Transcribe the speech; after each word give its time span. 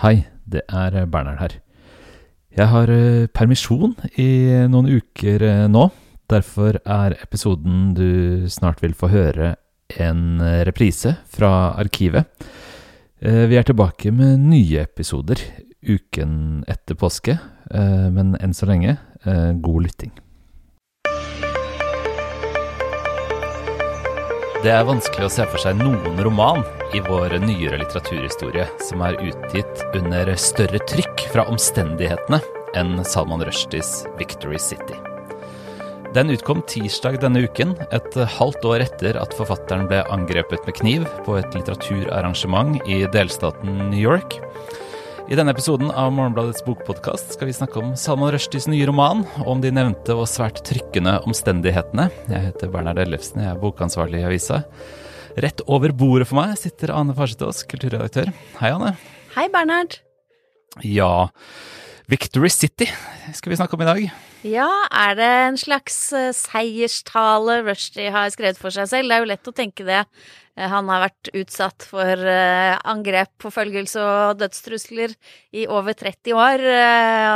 Hei, 0.00 0.22
det 0.48 0.62
er 0.72 0.94
Bernhard 1.12 1.42
her. 1.42 1.54
Jeg 2.56 2.72
har 2.72 2.88
eh, 2.88 3.26
permisjon 3.36 3.90
i 4.16 4.48
noen 4.72 4.88
uker 4.88 5.44
eh, 5.44 5.66
nå. 5.68 5.90
Derfor 6.32 6.78
er 6.80 7.18
episoden 7.20 7.90
du 7.98 8.46
snart 8.48 8.80
vil 8.80 8.96
få 8.96 9.10
høre, 9.12 9.50
en 10.00 10.40
eh, 10.40 10.62
reprise 10.64 11.18
fra 11.28 11.76
arkivet. 11.76 12.32
Vi 13.20 13.60
er 13.60 13.66
tilbake 13.68 14.08
med 14.16 14.40
nye 14.40 14.86
episoder 14.86 15.36
uken 15.84 16.64
etter 16.64 16.96
påske, 16.96 17.34
men 17.68 18.32
enn 18.40 18.56
så 18.56 18.64
lenge, 18.64 18.94
god 19.60 19.82
lytting. 19.84 20.14
Det 24.64 24.72
er 24.72 24.88
vanskelig 24.88 25.28
å 25.28 25.34
se 25.36 25.44
for 25.52 25.60
seg 25.60 25.76
noen 25.84 26.16
roman 26.24 26.64
i 26.94 27.00
vår 27.00 27.38
nyere 27.38 27.78
litteraturhistorie 27.78 28.64
som 28.82 29.02
er 29.06 29.18
utgitt 29.22 29.82
under 29.94 30.32
større 30.34 30.80
trykk 30.90 31.22
fra 31.30 31.44
omstendighetene 31.50 32.40
enn 32.78 33.04
Salman 33.06 33.44
Rushdies 33.46 34.06
'Victory 34.18 34.58
City'. 34.58 34.98
Den 36.14 36.32
utkom 36.34 36.64
tirsdag 36.66 37.20
denne 37.22 37.44
uken, 37.46 37.76
et 37.94 38.16
halvt 38.38 38.66
år 38.66 38.82
etter 38.82 39.18
at 39.20 39.34
forfatteren 39.38 39.86
ble 39.90 40.02
angrepet 40.10 40.66
med 40.66 40.78
kniv 40.80 41.04
på 41.26 41.36
et 41.38 41.54
litteraturarrangement 41.54 42.80
i 42.90 43.04
delstaten 43.14 43.76
New 43.92 44.00
York. 44.00 44.40
I 45.30 45.38
denne 45.38 45.54
episoden 45.54 45.92
av 45.94 46.10
Morgenbladets 46.10 46.64
bokpodkast 46.66 47.36
skal 47.36 47.46
vi 47.46 47.54
snakke 47.54 47.78
om 47.78 47.92
Salman 47.94 48.32
Rushdies 48.34 48.66
nye 48.66 48.88
roman, 48.90 49.22
og 49.44 49.52
om 49.54 49.62
de 49.62 49.70
nevnte 49.70 50.16
og 50.18 50.26
svært 50.26 50.64
trykkende 50.66 51.20
omstendighetene. 51.22 52.08
Jeg 52.26 52.48
heter 52.48 52.72
Bernhard 52.74 52.98
Ellefsen, 52.98 53.44
jeg 53.44 53.54
er 53.54 53.62
bokansvarlig 53.62 54.24
i 54.24 54.26
avisa. 54.32 54.64
Rett 55.38 55.62
over 55.70 55.92
bordet 55.94 56.26
for 56.26 56.40
meg 56.40 56.56
sitter 56.58 56.90
Ane 56.94 57.14
Farsetås, 57.14 57.62
kulturredaktør. 57.70 58.32
Hei, 58.58 58.72
Ane. 58.74 58.96
Hei, 59.36 59.46
Bernhard. 59.52 60.00
Ja, 60.86 61.28
Victory 62.10 62.50
City 62.50 62.88
skal 63.36 63.52
vi 63.52 63.58
snakke 63.60 63.78
om 63.78 63.84
i 63.84 63.88
dag. 63.88 64.10
Ja, 64.46 64.68
er 64.88 65.16
det 65.18 65.26
en 65.28 65.58
slags 65.60 65.96
eh, 66.16 66.30
seierstale 66.32 67.58
Rushdie 67.66 68.08
har 68.14 68.30
skrevet 68.32 68.60
for 68.60 68.72
seg 68.72 68.88
selv? 68.88 69.10
Det 69.10 69.16
er 69.18 69.24
jo 69.24 69.28
lett 69.28 69.50
å 69.50 69.56
tenke 69.56 69.84
det 69.84 70.04
Eh, 70.60 70.68
han 70.68 70.88
har 70.90 71.04
vært 71.06 71.30
utsatt 71.40 71.84
for 71.88 72.24
eh, 72.28 72.74
angrep, 72.88 73.32
forfølgelse 73.42 74.02
og 74.02 74.40
dødstrusler 74.40 75.14
i 75.56 75.66
over 75.70 75.96
30 75.96 76.36
år. 76.36 76.64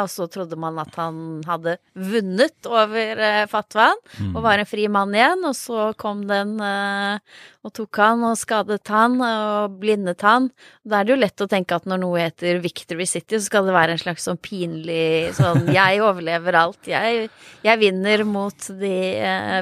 Og 0.03 0.11
så 0.13 0.27
trodde 0.31 0.59
man 0.61 0.79
at 0.83 0.95
han 0.99 1.43
hadde 1.49 1.77
vunnet 1.95 2.69
over 2.69 3.23
fatwaen 3.51 3.99
og 4.33 4.41
var 4.45 4.61
en 4.61 4.69
fri 4.69 4.87
mann 4.93 5.15
igjen. 5.15 5.45
Og 5.49 5.57
så 5.59 5.89
kom 5.99 6.25
den 6.29 6.57
og 6.61 7.73
tok 7.75 8.01
han 8.03 8.25
og 8.29 8.37
skadet 8.39 8.85
han 8.93 9.17
og 9.25 9.79
blindet 9.81 10.23
han. 10.27 10.51
Da 10.85 11.01
er 11.01 11.09
det 11.09 11.15
jo 11.15 11.21
lett 11.23 11.45
å 11.45 11.51
tenke 11.51 11.79
at 11.79 11.89
når 11.91 12.03
noe 12.05 12.23
heter 12.23 12.61
Victory 12.63 13.07
City, 13.09 13.39
så 13.39 13.49
skal 13.49 13.69
det 13.69 13.77
være 13.77 13.97
en 13.97 14.03
slags 14.03 14.27
sånn 14.29 14.41
pinlig 14.43 15.35
sånn 15.39 15.71
Jeg 15.79 16.03
overlever 16.05 16.61
alt. 16.61 16.83
Jeg, 16.95 17.29
jeg 17.67 17.83
vinner 17.83 18.25
mot 18.29 18.69
de 18.81 18.95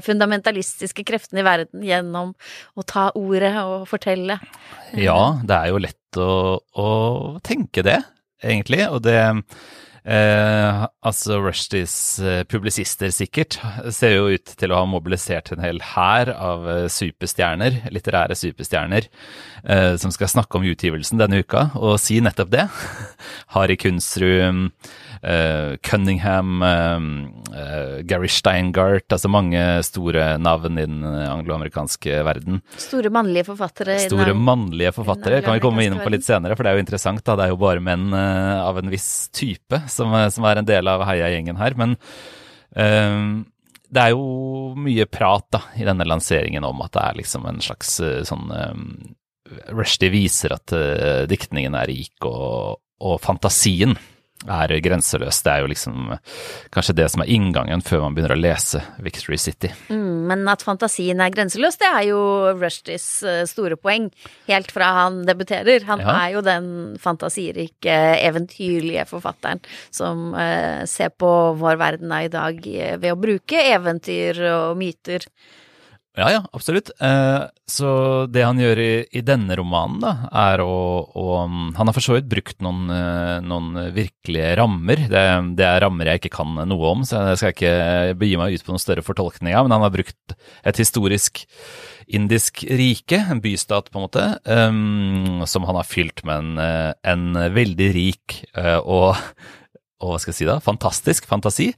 fundamentalistiske 0.06 1.04
kreftene 1.08 1.42
i 1.42 1.46
verden 1.46 1.86
gjennom 1.86 2.34
å 2.76 2.86
ta 2.86 3.08
ordet 3.18 3.54
og 3.64 3.88
fortelle. 3.90 4.38
Ja, 4.98 5.38
det 5.44 5.58
er 5.58 5.72
jo 5.72 5.82
lett 5.82 6.20
å, 6.20 6.32
å 6.60 6.88
tenke 7.44 7.84
det, 7.86 8.00
egentlig. 8.44 8.84
Og 8.92 9.00
det 9.04 9.18
eh, 10.04 10.82
Altså, 11.02 11.38
Rushdies 11.42 11.94
eh, 12.22 12.42
publisister 12.48 13.12
sikkert 13.14 13.58
ser 13.94 14.16
jo 14.16 14.28
ut 14.34 14.54
til 14.58 14.74
å 14.74 14.82
ha 14.82 14.88
mobilisert 14.88 15.52
en 15.54 15.62
hel 15.64 15.80
hær 15.92 16.32
av 16.34 16.68
eh, 16.70 16.88
superstjerner, 16.92 17.82
litterære 17.94 18.36
superstjerner, 18.38 19.08
eh, 19.64 19.94
som 20.02 20.14
skal 20.14 20.30
snakke 20.32 20.58
om 20.58 20.68
utgivelsen 20.68 21.22
denne 21.22 21.42
uka, 21.42 21.70
og 21.78 22.00
si 22.02 22.20
nettopp 22.22 22.52
det. 22.54 22.68
Harry 23.56 23.78
Kunzrud 23.80 24.42
uh, 24.42 24.90
Cunningham, 25.22 26.62
uh, 26.66 28.00
Gary 28.02 28.26
Steingart, 28.26 29.06
altså 29.14 29.30
mange 29.30 29.60
store 29.86 30.32
navn 30.42 30.80
i 30.80 30.86
den 30.88 31.04
angloamerikanske 31.06 32.18
verden. 32.26 32.58
Store 32.80 33.12
mannlige 33.14 33.46
forfattere. 33.52 34.00
Store 34.08 34.34
mannlige 34.34 34.90
forfattere 34.96 35.38
kan 35.44 35.54
vi 35.54 35.62
komme 35.62 35.86
inn 35.86 36.00
på 36.02 36.10
litt 36.10 36.26
senere, 36.26 36.56
for 36.58 36.66
det 36.66 36.72
er 36.72 36.80
jo 36.80 36.84
interessant. 36.86 37.22
da, 37.22 37.36
Det 37.38 37.46
er 37.46 37.54
jo 37.54 37.62
bare 37.62 37.84
menn 37.84 38.10
av 38.12 38.82
en 38.82 38.90
viss 38.90 39.28
type 39.30 39.84
som, 39.86 40.10
som, 40.34 40.50
er 40.50 40.58
en 40.58 40.68
del 40.68 40.90
av 40.90 41.06
heiagjengen 41.06 41.60
her. 41.60 41.78
Men 41.78 41.94
det 42.72 44.02
er 44.02 44.14
jo 44.14 44.72
mye 44.74 45.06
prat 45.06 45.46
da, 45.54 45.62
i 45.78 45.86
denne 45.86 46.06
lanseringen 46.08 46.66
om 46.66 46.82
at 46.82 46.96
det 46.96 47.02
er 47.04 47.18
liksom 47.20 47.46
en 47.46 47.62
slags 47.62 47.98
sånn 48.00 48.50
um, 48.50 48.86
Rushdie 49.76 50.12
viser 50.12 50.54
at 50.56 50.72
uh, 50.72 51.24
diktningen 51.28 51.76
er 51.76 51.90
rik, 51.90 52.16
og, 52.24 52.80
og 53.04 53.20
fantasien 53.22 53.96
er 54.50 54.74
grenseløs. 54.82 55.40
Det 55.44 55.52
er 55.52 55.62
jo 55.62 55.70
liksom 55.70 56.12
kanskje 56.74 56.96
det 56.98 57.08
som 57.12 57.22
er 57.22 57.30
inngangen 57.30 57.82
før 57.84 58.06
man 58.06 58.16
begynner 58.16 58.34
å 58.34 58.40
lese 58.40 58.82
Victory 59.02 59.38
City. 59.40 59.70
Mm, 59.92 60.26
men 60.30 60.44
at 60.50 60.64
fantasien 60.66 61.20
er 61.22 61.32
grenseløs, 61.34 61.78
det 61.80 61.88
er 61.88 62.08
jo 62.10 62.20
Rushdies 62.58 63.06
eh, 63.22 63.42
store 63.50 63.78
poeng. 63.80 64.10
Helt 64.50 64.72
fra 64.74 64.92
han 65.02 65.22
debuterer. 65.28 65.86
Han 65.88 66.02
ja. 66.02 66.16
er 66.24 66.36
jo 66.36 66.44
den 66.46 66.68
fantasirike, 67.02 67.98
eventyrlige 68.22 69.06
forfatteren 69.10 69.62
som 69.94 70.32
uh, 70.34 70.82
ser 70.88 71.12
på 71.18 71.32
vår 71.58 71.80
verden 71.80 72.12
av 72.14 72.26
i 72.26 72.32
dag 72.32 72.70
eh, 72.72 72.96
ved 73.00 73.14
å 73.14 73.20
bruke 73.20 73.66
eventyr 73.72 74.42
og 74.52 74.78
myter 74.80 75.26
ja, 76.12 76.26
ja, 76.28 76.40
absolutt. 76.52 76.90
Eh, 77.00 77.42
så 77.68 77.90
det 78.28 78.42
han 78.44 78.58
gjør 78.60 78.80
i, 78.82 78.90
i 79.16 79.22
denne 79.24 79.56
romanen, 79.56 80.02
da, 80.02 80.12
er 80.52 80.60
å, 80.60 80.74
å 81.08 81.26
Han 81.46 81.88
har 81.88 81.94
for 81.96 82.04
så 82.04 82.18
vidt 82.18 82.28
brukt 82.28 82.60
noen, 82.64 82.90
eh, 82.92 83.38
noen 83.40 83.78
virkelige 83.96 84.50
rammer. 84.60 85.06
Det, 85.08 85.22
det, 85.56 85.64
er 85.68 85.80
rammer 85.86 86.10
jeg 86.10 86.20
ikke 86.20 86.34
kan 86.36 86.60
noe 86.68 86.90
om, 86.90 87.06
så 87.08 87.22
jeg 87.30 87.40
skal 87.40 87.56
ikke 87.56 88.18
begi 88.20 88.36
meg 88.40 88.58
ut 88.58 88.66
på 88.66 88.74
noen 88.74 88.84
større 88.84 89.06
fortolkning 89.06 89.56
av, 89.56 89.64
men 89.64 89.76
han 89.78 89.86
har 89.86 89.94
brukt 89.94 90.36
et 90.68 90.82
historisk 90.82 91.46
indisk 92.12 92.60
rike, 92.68 93.22
en 93.30 93.40
bystat 93.40 93.88
på 93.88 93.98
en 93.98 94.04
måte, 94.04 94.26
um, 94.44 95.42
som 95.48 95.64
han 95.68 95.78
har 95.80 95.88
fylt 95.88 96.20
med 96.28 96.42
en, 96.42 96.52
eh, 96.60 96.92
en 97.08 97.54
veldig 97.56 97.88
rik 97.96 98.42
uh, 98.58 98.80
og 98.84 99.16
og 100.02 100.12
hva 100.12 100.20
skal 100.20 100.32
jeg 100.32 100.38
si 100.40 100.48
da, 100.48 100.58
fantastisk 100.62 101.28
fantasi. 101.30 101.68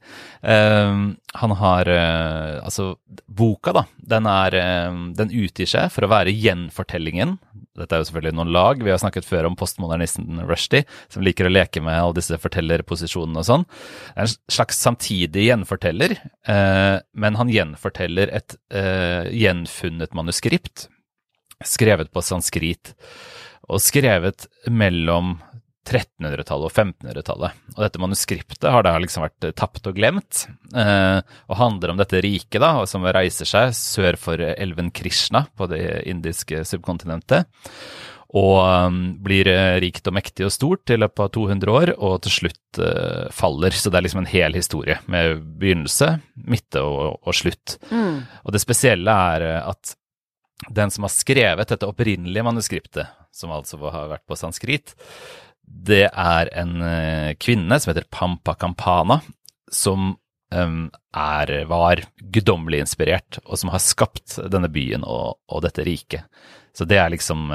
Uh, 0.41 1.13
han 1.35 1.53
har 1.59 1.89
uh, 1.91 2.63
Altså, 2.65 2.95
boka, 3.29 3.73
da, 3.75 3.83
den 3.97 4.27
er 4.29 4.55
uh, 4.57 4.97
Den 5.17 5.33
utgir 5.33 5.69
seg 5.69 5.91
for 5.93 6.07
å 6.07 6.11
være 6.11 6.33
gjenfortellingen. 6.33 7.37
Dette 7.75 7.95
er 7.95 8.01
jo 8.01 8.07
selvfølgelig 8.09 8.37
noen 8.39 8.53
lag. 8.55 8.81
Vi 8.81 8.93
har 8.93 9.01
snakket 9.01 9.27
før 9.27 9.49
om 9.49 9.57
postmodernisten 9.59 10.41
Rushdie, 10.47 10.87
som 11.11 11.25
liker 11.25 11.49
å 11.49 11.53
leke 11.53 11.83
med 11.83 11.99
alle 11.99 12.17
disse 12.17 12.39
fortellerposisjonene 12.39 13.43
og 13.43 13.47
sånn. 13.49 13.67
Det 13.67 14.15
er 14.15 14.29
en 14.29 14.35
slags 14.57 14.79
samtidig 14.79 15.49
gjenforteller, 15.49 16.15
eh, 16.47 16.95
men 17.19 17.39
han 17.39 17.51
gjenforteller 17.51 18.31
et 18.39 18.55
gjenfunnet 19.35 20.15
manuskript 20.15 20.87
skrevet 21.63 22.11
på 22.13 22.23
sanskrit 22.23 22.93
og 23.65 23.81
skrevet 23.81 24.47
mellom 24.69 25.37
1300-tallet 25.85 26.67
og 26.67 26.71
1500-tallet. 26.73 27.59
Og 27.75 27.83
dette 27.83 28.01
manuskriptet 28.01 28.67
har 28.71 28.85
da 28.85 28.95
liksom 29.01 29.25
vært 29.25 29.49
tapt 29.59 29.87
og 29.89 29.97
glemt, 29.97 30.45
eh, 30.75 31.19
og 31.21 31.59
handler 31.59 31.93
om 31.93 32.01
dette 32.01 32.21
riket 32.25 32.61
da, 32.63 32.73
som 32.89 33.05
reiser 33.05 33.49
seg 33.49 33.75
sør 33.77 34.19
for 34.19 34.41
elven 34.41 34.91
Krishna 34.95 35.45
på 35.55 35.69
det 35.71 35.83
indiske 36.09 36.63
subkontinentet. 36.67 37.49
Og 38.35 38.57
um, 38.59 38.95
blir 39.23 39.47
eh, 39.47 39.77
rikt 39.79 40.09
og 40.09 40.15
mektig 40.17 40.47
og 40.47 40.51
stort 40.51 40.91
i 40.91 40.97
løpet 40.99 41.21
av 41.23 41.29
200 41.37 41.71
år, 41.71 41.91
og 42.03 42.17
til 42.25 42.33
slutt 42.39 42.79
uh, 42.81 43.29
faller. 43.31 43.75
Så 43.77 43.91
det 43.91 44.01
er 44.01 44.07
liksom 44.07 44.25
en 44.25 44.31
hel 44.31 44.57
historie 44.57 44.97
med 45.11 45.45
begynnelse, 45.61 46.17
midte 46.49 46.83
og, 46.83 47.21
og 47.23 47.37
slutt. 47.37 47.77
Mm. 47.93 48.25
Og 48.43 48.55
det 48.55 48.63
spesielle 48.65 49.19
er 49.35 49.47
at 49.61 49.95
den 50.71 50.91
som 50.91 51.05
har 51.05 51.13
skrevet 51.13 51.71
dette 51.71 51.87
opprinnelige 51.87 52.43
manuskriptet, 52.43 53.11
som 53.35 53.51
altså 53.51 53.79
har 53.91 54.11
vært 54.11 54.25
på 54.27 54.37
sanskrit, 54.39 54.95
det 55.65 56.05
er 56.09 56.51
en 56.57 56.77
eh, 56.85 57.31
kvinne 57.41 57.79
som 57.79 57.91
heter 57.91 58.07
Pampa 58.11 58.55
Campana, 58.59 59.21
som 59.71 60.15
er, 60.55 61.49
var 61.67 61.99
guddommelig 62.31 62.77
inspirert, 62.79 63.39
og 63.43 63.57
som 63.59 63.71
har 63.73 63.81
skapt 63.83 64.37
denne 64.53 64.69
byen 64.71 65.03
og, 65.03 65.41
og 65.51 65.63
dette 65.65 65.83
riket. 65.83 66.29
Så 66.71 66.85
det 66.87 66.99
er 67.01 67.09
liksom 67.11 67.49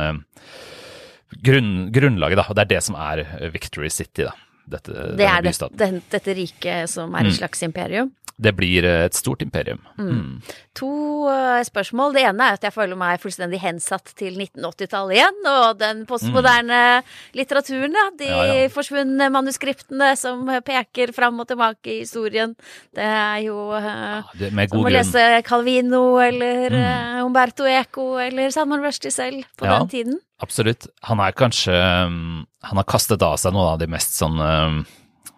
grunn, 1.46 1.70
grunnlaget, 1.94 2.42
da. 2.42 2.44
Og 2.50 2.58
det 2.58 2.64
er 2.66 2.70
det 2.74 2.82
som 2.84 2.98
er 3.00 3.22
Victory 3.54 3.88
City, 3.94 4.26
da. 4.26 4.34
Dette, 4.70 4.92
det 5.18 5.26
er 5.26 5.42
det, 5.42 5.54
det, 5.80 5.88
dette 6.12 6.34
riket 6.36 6.90
som 6.92 7.14
er 7.14 7.24
et 7.24 7.32
mm. 7.32 7.38
slags 7.40 7.64
imperium? 7.66 8.12
Det 8.40 8.52
blir 8.56 8.86
et 8.88 9.16
stort 9.16 9.42
imperium. 9.44 9.80
Mm. 10.00 10.40
To 10.78 10.90
uh, 11.28 11.60
spørsmål. 11.66 12.14
Det 12.16 12.22
ene 12.24 12.46
er 12.46 12.56
at 12.56 12.64
jeg 12.64 12.74
føler 12.74 12.98
meg 12.98 13.20
fullstendig 13.22 13.60
hensatt 13.62 14.14
til 14.18 14.38
1980-tallet 14.38 15.18
igjen, 15.18 15.40
og 15.50 15.80
den 15.80 16.04
postmoderne 16.08 16.80
mm. 17.00 17.10
litteraturen, 17.36 17.98
ja. 18.00 18.06
De 18.20 18.30
ja, 18.30 18.40
ja. 18.48 18.70
forsvunne 18.72 19.28
manuskriptene 19.34 20.12
som 20.18 20.48
peker 20.66 21.12
fram 21.16 21.42
og 21.42 21.50
tilbake 21.50 21.92
i 21.92 21.98
historien. 22.04 22.54
Det 22.96 23.04
er 23.04 23.44
jo 23.44 23.58
ja, 23.74 24.22
det 24.40 24.52
som 24.72 24.86
å 24.86 24.94
lese 24.94 25.26
Calvino 25.46 26.04
eller 26.24 26.72
mm. 26.72 26.80
uh, 26.80 27.26
Umberto 27.26 27.68
Eco 27.68 28.14
eller 28.22 28.54
Salman 28.54 28.84
Rushdie 28.84 29.12
selv 29.14 29.44
på 29.60 29.68
den 29.68 29.92
tiden. 29.92 30.20
Absolutt. 30.40 30.88
Han 31.04 31.20
er 31.20 31.36
kanskje 31.36 31.74
um, 31.76 32.46
Han 32.64 32.78
har 32.80 32.86
kastet 32.88 33.20
av 33.20 33.36
seg 33.36 33.52
noen 33.52 33.74
av 33.74 33.80
de 33.82 33.90
mest 33.92 34.16
sånn 34.16 34.40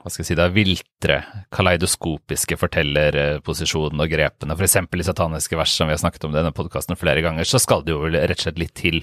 hva 0.02 0.10
skal 0.10 0.24
jeg 0.24 0.32
si, 0.32 0.36
er 0.42 0.54
viltre, 0.54 1.20
kaleidoskopiske 1.54 2.58
fortellerposisjonen 2.58 4.02
og 4.02 4.10
grepene. 4.10 4.56
For 4.58 4.66
eksempel 4.66 5.02
i 5.02 5.06
sataniske 5.06 5.58
vers, 5.58 5.74
som 5.78 5.86
vi 5.86 5.94
har 5.94 6.02
snakket 6.02 6.26
om 6.26 6.34
i 6.34 6.40
denne 6.40 6.54
podkasten 6.56 6.98
flere 6.98 7.22
ganger, 7.22 7.46
så 7.46 7.60
skal 7.62 7.84
det 7.86 7.94
jo 7.94 8.02
rett 8.10 8.34
og 8.34 8.46
slett 8.48 8.58
litt 8.58 8.74
til. 8.78 9.02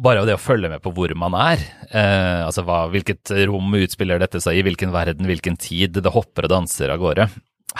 Bare 0.00 0.24
det 0.26 0.34
å 0.34 0.42
følge 0.42 0.70
med 0.72 0.82
på 0.82 0.90
hvor 0.96 1.12
man 1.20 1.36
er, 1.38 1.60
eh, 1.92 2.40
altså 2.42 2.64
hva, 2.66 2.86
hvilket 2.90 3.30
rom 3.46 3.76
utspiller 3.78 4.18
dette 4.22 4.40
seg 4.42 4.58
i, 4.58 4.64
hvilken 4.66 4.94
verden, 4.94 5.28
hvilken 5.28 5.60
tid, 5.60 6.00
det 6.00 6.14
hopper 6.14 6.48
og 6.48 6.54
danser 6.56 6.90
av 6.90 7.02
gårde. 7.04 7.28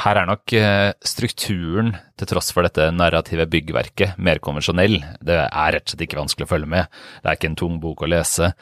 Her 0.04 0.20
er 0.20 0.28
nok 0.28 0.52
eh, 0.58 0.90
strukturen, 1.06 1.94
til 2.18 2.28
tross 2.30 2.52
for 2.54 2.66
dette 2.66 2.90
narrative 2.94 3.46
byggverket, 3.50 4.18
mer 4.18 4.42
konvensjonell. 4.44 5.00
Det 5.24 5.40
er 5.46 5.74
rett 5.74 5.88
og 5.88 5.94
slett 5.94 6.04
ikke 6.06 6.20
vanskelig 6.20 6.46
å 6.46 6.52
følge 6.52 6.70
med. 6.70 7.00
Det 7.22 7.30
er 7.30 7.38
ikke 7.38 7.50
en 7.52 7.58
tung 7.64 7.80
bok 7.82 8.04
å 8.04 8.10
lese. 8.12 8.52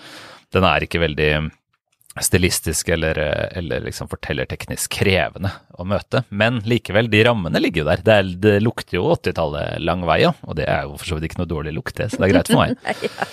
Den 0.53 0.69
er 0.69 0.87
ikke 0.87 1.03
veldig 1.03 1.33
stilistisk 2.21 2.89
eller, 2.93 3.19
eller 3.57 3.81
liksom 3.87 4.09
fortellerteknisk 4.11 4.93
krevende 4.99 5.49
å 5.81 5.87
møte. 5.89 6.25
Men 6.29 6.61
likevel, 6.69 7.09
de 7.13 7.23
rammene 7.25 7.63
ligger 7.63 7.83
jo 7.83 7.89
der. 7.89 8.03
Det, 8.05 8.17
er, 8.19 8.33
det 8.43 8.57
lukter 8.61 8.99
jo 8.99 9.07
80-tallet 9.15 9.81
lang 9.81 10.05
vei, 10.09 10.19
ja. 10.27 10.35
Og 10.45 10.59
det 10.59 10.67
er 10.69 10.85
jo 10.89 10.99
for 10.99 11.09
så 11.09 11.17
vidt 11.19 11.31
ikke 11.31 11.41
noe 11.41 11.53
dårlig 11.55 11.73
lukt, 11.79 11.97
det. 11.97 12.11
Så 12.13 12.21
det 12.21 12.29
er 12.29 12.35
greit 12.35 12.53
for 12.53 12.61
meg. 12.61 12.77
ja. 13.09 13.31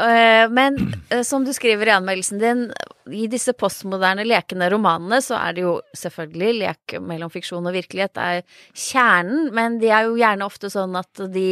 Eh, 0.00 0.46
men 0.54 0.80
eh, 1.10 1.22
som 1.26 1.44
du 1.44 1.52
skriver 1.52 1.90
i 1.90 1.94
anmeldelsen 1.98 2.40
din, 2.40 2.66
i 3.12 3.26
disse 3.30 3.52
postmoderne 3.58 4.24
lekende 4.24 4.70
romanene 4.72 5.20
så 5.24 5.36
er 5.40 5.56
det 5.56 5.64
jo 5.66 5.76
selvfølgelig 5.96 6.52
lek 6.60 6.98
mellom 7.04 7.32
fiksjon 7.32 7.68
og 7.68 7.76
virkelighet. 7.76 8.16
Det 8.16 8.28
er 8.36 8.44
kjernen, 8.88 9.50
men 9.56 9.80
de 9.82 9.92
er 9.92 10.08
jo 10.08 10.18
gjerne 10.20 10.48
ofte 10.48 10.72
sånn 10.72 10.96
at 11.00 11.26
de 11.34 11.50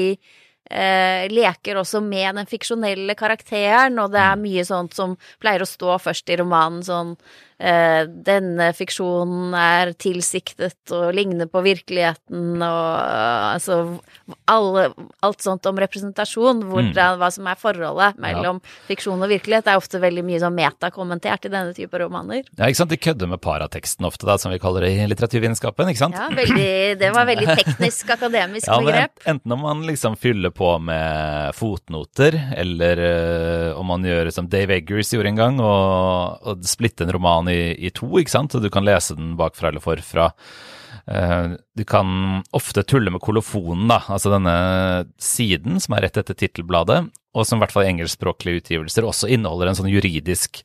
eh, 0.70 1.26
leker 1.32 1.80
også 1.80 2.00
med 2.04 2.40
den 2.40 2.48
fiksjonelle 2.50 3.16
karakteren, 3.18 3.98
og 4.02 4.12
det 4.14 4.22
er 4.22 4.36
mm. 4.36 4.46
mye 4.46 4.64
sånt 4.68 4.96
som 4.96 5.16
pleier 5.42 5.64
å 5.64 5.68
stå 5.68 5.98
først 6.02 6.30
i 6.32 6.38
romanen, 6.40 6.82
sånn 6.86 7.16
denne 7.58 8.68
fiksjonen 8.76 9.54
er 9.58 9.90
tilsiktet 9.98 10.92
og 10.94 11.08
ligner 11.16 11.48
på 11.50 11.62
virkeligheten, 11.64 12.60
og 12.62 12.90
uh, 13.02 13.54
altså 13.56 13.78
alle, 14.46 14.84
alt 15.26 15.42
sånt 15.42 15.66
om 15.66 15.80
representasjon, 15.82 16.62
hvordan, 16.68 17.16
mm. 17.16 17.18
hva 17.18 17.30
som 17.34 17.48
er 17.50 17.58
forholdet 17.58 18.20
mellom 18.22 18.60
ja. 18.62 18.74
fiksjon 18.90 19.24
og 19.24 19.32
virkelighet, 19.32 19.66
det 19.66 19.74
er 19.74 19.80
ofte 19.80 20.00
veldig 20.02 20.24
mye 20.28 20.40
sånn 20.42 20.54
metakommentert 20.54 21.48
i 21.48 21.52
denne 21.52 21.74
type 21.76 21.98
romaner. 21.98 22.44
Ja, 22.54 22.68
ikke 22.68 22.82
sant. 22.82 22.92
De 22.94 23.00
kødder 23.00 23.30
med 23.30 23.42
parateksten 23.42 24.06
ofte, 24.06 24.28
da, 24.28 24.38
som 24.40 24.54
vi 24.54 24.60
kaller 24.62 24.86
det 24.86 24.92
i 24.94 25.08
litteraturvitenskapen, 25.10 25.90
ikke 25.90 26.02
sant? 26.04 26.18
Ja, 26.18 26.28
veldig, 26.38 26.70
det 27.02 27.10
var 27.16 27.28
veldig 27.28 27.48
teknisk, 27.62 28.14
akademisk 28.14 28.70
ja, 28.70 28.78
begrep. 28.84 29.26
Enten 29.34 29.56
om 29.56 29.66
man 29.66 29.82
liksom 29.88 30.14
fyller 30.20 30.54
på 30.54 30.70
med 30.78 31.56
fotnoter, 31.58 32.38
eller 32.56 33.04
øh, 33.08 33.80
om 33.80 33.90
man 33.96 34.06
gjør 34.06 34.30
som 34.34 34.48
Dave 34.50 34.78
Eggers 34.78 35.10
gjorde 35.14 35.34
en 35.34 35.42
gang, 35.42 35.60
og, 35.64 36.46
og 36.46 36.64
splitte 36.68 37.06
en 37.06 37.12
roman 37.18 37.47
i, 37.52 37.74
i, 37.88 37.92
to, 37.94 38.08
ikke 38.20 38.34
sant, 38.34 38.56
du 38.56 38.70
kan 38.72 38.86
lese 38.86 39.16
den 39.18 39.34
bakfra 39.38 39.72
eller 39.72 39.84
forfra. 39.84 40.30
Uh, 41.08 41.56
du 41.78 41.84
kan 41.88 42.42
ofte 42.56 42.84
tulle 42.84 43.12
med 43.14 43.22
kolofonen, 43.24 43.86
da, 43.90 44.02
altså 44.12 44.32
denne 44.34 44.54
siden 45.22 45.80
som 45.80 45.96
er 45.96 46.06
rett 46.06 46.20
etter 46.20 46.36
tittelbladet, 46.36 47.02
og 47.36 47.46
som 47.46 47.58
i 47.58 47.64
hvert 47.64 47.74
fall 47.74 47.86
i 47.86 47.92
engelskspråklige 47.92 48.62
utgivelser 48.62 49.06
også 49.06 49.30
inneholder 49.32 49.70
en 49.70 49.78
sånn 49.78 49.92
juridisk 49.92 50.62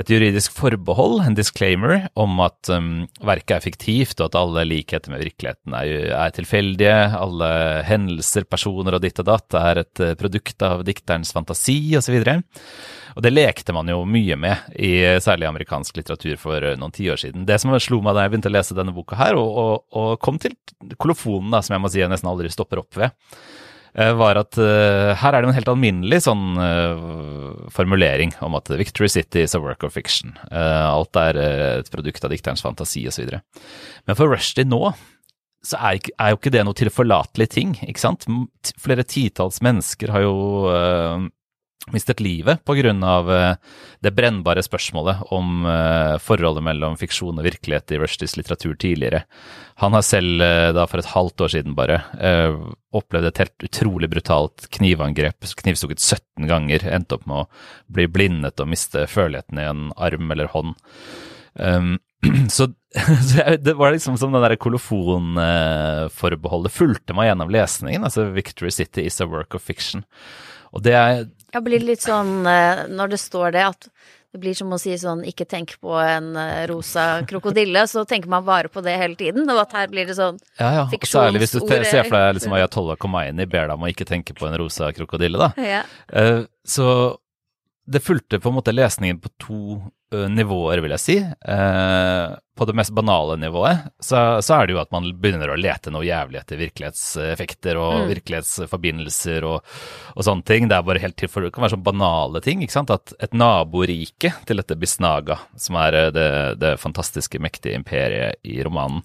et 0.00 0.10
juridisk 0.10 0.54
forbehold, 0.56 1.20
en 1.22 1.36
disclaimer, 1.38 2.08
om 2.18 2.40
at 2.42 2.70
um, 2.72 3.04
verket 3.22 3.56
er 3.58 3.64
fiktivt, 3.64 4.18
og 4.18 4.30
at 4.30 4.38
alle 4.40 4.64
likheter 4.66 5.12
med 5.12 5.22
virkeligheten 5.22 5.76
er, 5.78 5.92
er, 6.10 6.34
tilfeldige. 6.34 6.96
Alle 7.14 7.50
hendelser, 7.86 8.46
personer 8.50 8.96
og 8.96 9.04
ditt 9.04 9.20
og 9.22 9.28
datt 9.30 9.58
er 9.60 9.84
et 9.84 10.02
uh, 10.02 10.14
produkt 10.18 10.66
av 10.66 10.82
dikterens 10.86 11.30
fantasi, 11.36 11.78
osv. 11.98 12.18
Og 13.14 13.22
det 13.22 13.30
lekte 13.30 13.74
man 13.76 13.90
jo 13.90 14.02
mye 14.08 14.36
med, 14.40 14.66
i 14.74 14.96
særlig 15.22 15.46
amerikansk 15.46 16.00
litteratur 16.00 16.34
for 16.42 16.72
noen 16.80 16.94
tiår 16.94 17.20
siden. 17.22 17.46
Det 17.46 17.60
som 17.62 17.74
slo 17.78 18.00
meg 18.02 18.16
da 18.16 18.24
jeg 18.24 18.34
begynte 18.34 18.50
å 18.50 18.56
lese 18.56 18.76
denne 18.76 18.94
boka 18.96 19.18
her, 19.20 19.38
og, 19.38 19.60
og, 19.62 19.84
og 19.94 20.16
kom 20.24 20.42
til 20.42 20.56
kolofonen, 20.98 21.52
da, 21.54 21.62
som 21.62 21.76
jeg 21.76 21.84
må 21.84 21.92
si 21.92 22.02
jeg 22.02 22.10
nesten 22.10 22.32
aldri 22.32 22.50
stopper 22.50 22.82
opp 22.82 22.98
ved, 22.98 23.14
eh, 23.14 23.62
var 23.94 24.40
at 24.40 24.58
uh, 24.58 25.14
her 25.14 25.36
er 25.36 25.44
det 25.44 25.50
en 25.50 25.56
helt 25.56 25.70
alminnelig 25.70 26.24
sånn 26.24 26.58
uh, 26.58 27.68
formulering 27.74 28.34
om 28.42 28.56
at 28.58 28.72
Victory 28.74 29.10
City 29.12 29.44
is 29.46 29.54
a 29.54 29.62
work 29.62 29.86
of 29.86 29.94
fiction. 29.94 30.34
Alt 30.50 31.14
er 31.20 31.38
et 31.38 31.90
produkt 31.92 32.26
av 32.26 32.34
dikterens 32.34 32.64
fantasi 32.64 33.04
osv. 33.10 33.36
Men 33.38 34.18
for 34.18 34.32
Rushdie 34.32 34.66
nå 34.66 34.82
så 35.64 35.78
er, 35.80 36.02
er, 36.18 36.32
jo 36.32 36.36
ikke 36.36 36.52
det 36.52 36.64
noe 36.66 36.76
tilforlatelig 36.76 37.46
ting, 37.54 37.70
ikke 37.86 38.02
sant? 38.02 38.26
Flere 38.82 39.06
titalls 39.08 39.62
mennesker 39.64 40.12
har 40.12 40.26
jo 40.26 40.34
mistet 41.92 42.20
livet 42.20 42.64
pga. 42.64 42.92
Uh, 42.92 43.54
det 44.00 44.10
brennbare 44.16 44.62
spørsmålet 44.64 45.16
om 45.34 45.66
uh, 45.66 46.18
forholdet 46.22 46.62
mellom 46.64 46.96
fiksjon 47.00 47.38
og 47.38 47.44
virkelighet 47.44 47.92
i 47.92 47.98
Rushdies 48.00 48.36
litteratur 48.38 48.74
tidligere. 48.80 49.22
Han 49.82 49.92
har 49.96 50.02
selv, 50.06 50.40
uh, 50.40 50.72
da 50.76 50.86
for 50.88 50.98
et 51.02 51.12
halvt 51.12 51.40
år 51.44 51.48
siden 51.56 51.72
bare, 51.76 51.98
opplevd 52.94 53.26
et 53.28 53.40
helt 53.42 53.58
utrolig 53.66 54.08
brutalt 54.12 54.58
knivangrep. 54.74 55.38
Knivstukket 55.60 56.00
17 56.00 56.48
ganger, 56.48 56.80
endte 56.94 57.14
opp 57.18 57.26
med 57.28 57.36
å 57.42 57.48
bli 57.92 58.06
blindet 58.08 58.60
og 58.62 58.70
miste 58.70 59.00
føleligheten 59.10 59.58
i 59.60 59.68
en 59.68 59.82
arm 59.96 60.26
eller 60.32 60.48
hånd. 60.54 60.72
Um, 61.54 61.98
så, 62.54 62.64
det 63.66 63.74
var 63.76 63.92
liksom 63.92 64.16
som 64.18 64.32
det 64.32 64.44
der 64.46 64.62
kolofonforbeholdet 64.62 66.72
fulgte 66.72 67.12
meg 67.16 67.26
gjennom 67.30 67.50
lesningen. 67.52 68.04
Altså 68.06 68.20
'Victory 68.30 68.70
City 68.70 69.02
is 69.10 69.20
a 69.20 69.26
work 69.26 69.54
of 69.54 69.66
fiction'. 69.66 70.04
Og 70.74 70.82
det 70.82 70.94
er 70.98 71.26
ja, 71.54 71.62
blir 71.64 71.82
litt 71.86 72.02
sånn 72.04 72.44
eh, 72.50 72.84
når 72.90 73.14
det 73.14 73.22
står 73.22 73.54
det, 73.54 73.64
at 73.70 73.88
det 74.34 74.40
blir 74.42 74.54
som 74.58 74.72
å 74.74 74.78
si 74.82 74.90
sånn 74.98 75.20
ikke 75.30 75.46
tenk 75.46 75.76
på 75.78 75.94
en 76.02 76.32
eh, 76.40 76.64
rosa 76.66 77.22
krokodille, 77.30 77.84
så 77.86 78.02
tenker 78.08 78.30
man 78.32 78.42
bare 78.46 78.70
på 78.72 78.82
det 78.82 78.96
hele 78.98 79.14
tiden. 79.18 79.46
Og 79.46 79.60
at 79.62 79.76
her 79.78 79.92
blir 79.92 80.08
det 80.10 80.16
sånn 80.18 80.40
ja, 80.58 80.72
ja. 80.80 80.86
fiksjonsord 80.90 81.28
Særlig 81.28 81.44
hvis 81.44 81.54
du 81.54 81.60
ser 81.62 82.08
for 82.08 82.18
deg 82.18 82.40
liksom 82.40 82.56
Ayatollah 82.58 82.98
Khomeini 82.98 83.46
ber 83.46 83.68
deg 83.68 83.76
om 83.76 83.86
å 83.86 83.92
ikke 83.92 84.08
tenke 84.08 84.34
på 84.34 84.48
en 84.48 84.58
rosa 84.58 84.90
krokodille, 84.96 85.38
da. 85.38 85.52
Ja. 85.62 85.84
Uh, 86.10 86.42
så 86.66 86.88
det 87.86 88.02
fulgte 88.02 88.40
på 88.42 88.50
en 88.50 88.58
måte 88.58 88.74
lesningen 88.74 89.20
på 89.22 89.30
to 89.38 89.60
nivåer, 90.30 90.80
vil 90.84 90.94
jeg 90.94 91.02
si. 91.02 91.16
Eh, 91.20 92.34
på 92.54 92.66
det 92.68 92.74
mest 92.78 92.92
banale 92.94 93.34
nivået 93.40 93.88
så, 93.98 94.38
så, 94.38 94.60
er 94.60 94.68
det 94.68 94.76
jo 94.76 94.80
at 94.84 94.92
man 94.94 95.08
begynner 95.18 95.50
å 95.50 95.56
lete 95.58 95.90
noe 95.90 96.06
jævlig 96.06 96.38
etter 96.38 96.60
virkelighetseffekter 96.60 97.80
og 97.80 97.96
mm. 97.96 98.04
virkelighetsforbindelser 98.12 99.46
og, 99.48 99.74
og, 100.14 100.22
sånne 100.22 100.46
ting. 100.46 100.68
Det 100.70 100.78
er 100.78 100.86
bare 100.86 101.02
helt 101.02 101.18
til 101.18 101.32
for, 101.32 101.42
det 101.42 101.54
kan 101.56 101.66
være 101.66 101.74
sånn 101.74 101.86
banale 101.88 102.44
ting. 102.44 102.62
ikke 102.62 102.76
sant? 102.76 102.94
At 102.94 103.16
et 103.18 103.34
naborike 103.34 104.34
til 104.46 104.62
dette 104.62 104.78
Bisnaga, 104.78 105.40
som 105.58 105.80
er 105.82 105.98
det, 106.14 106.30
det 106.62 106.76
fantastiske, 106.82 107.42
mektige 107.42 107.76
imperiet 107.80 108.38
i 108.46 108.60
romanen, 108.64 109.02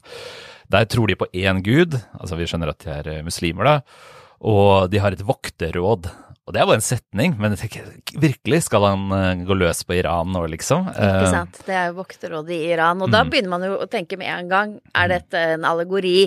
der 0.70 0.86
tror 0.86 1.10
de 1.10 1.18
på 1.18 1.28
én 1.34 1.64
gud, 1.66 1.98
altså 2.14 2.38
vi 2.38 2.46
skjønner 2.50 2.76
at 2.76 2.86
de 2.86 2.94
er 2.94 3.26
muslimer, 3.26 3.66
da, 3.66 4.18
og 4.46 4.92
de 4.94 5.02
har 5.02 5.16
et 5.16 5.26
vokterråd 5.26 6.12
og 6.50 6.54
det 6.56 6.64
er 6.64 6.66
bare 6.66 6.80
en 6.80 6.82
setning, 6.82 7.34
men 7.38 7.54
jeg 7.54 7.60
tenker, 7.62 7.90
virkelig, 8.18 8.64
skal 8.66 8.82
han 8.88 9.04
uh, 9.14 9.42
gå 9.46 9.54
løs 9.54 9.84
på 9.86 10.00
Iran 10.00 10.32
nå, 10.34 10.40
liksom? 10.50 10.88
Ikke 10.90 11.28
eh, 11.28 11.30
sant. 11.30 11.60
Det 11.68 11.76
er 11.78 11.92
jo 11.92 12.00
vokterrådet 12.00 12.56
i 12.56 12.72
Iran. 12.72 13.04
Og 13.06 13.12
mm. 13.12 13.14
da 13.14 13.22
begynner 13.28 13.52
man 13.52 13.66
jo 13.68 13.76
å 13.78 13.86
tenke 13.92 14.18
med 14.18 14.32
en 14.34 14.50
gang, 14.50 14.74
er 14.90 15.06
mm. 15.06 15.14
dette 15.14 15.44
en 15.52 15.68
allegori 15.70 16.24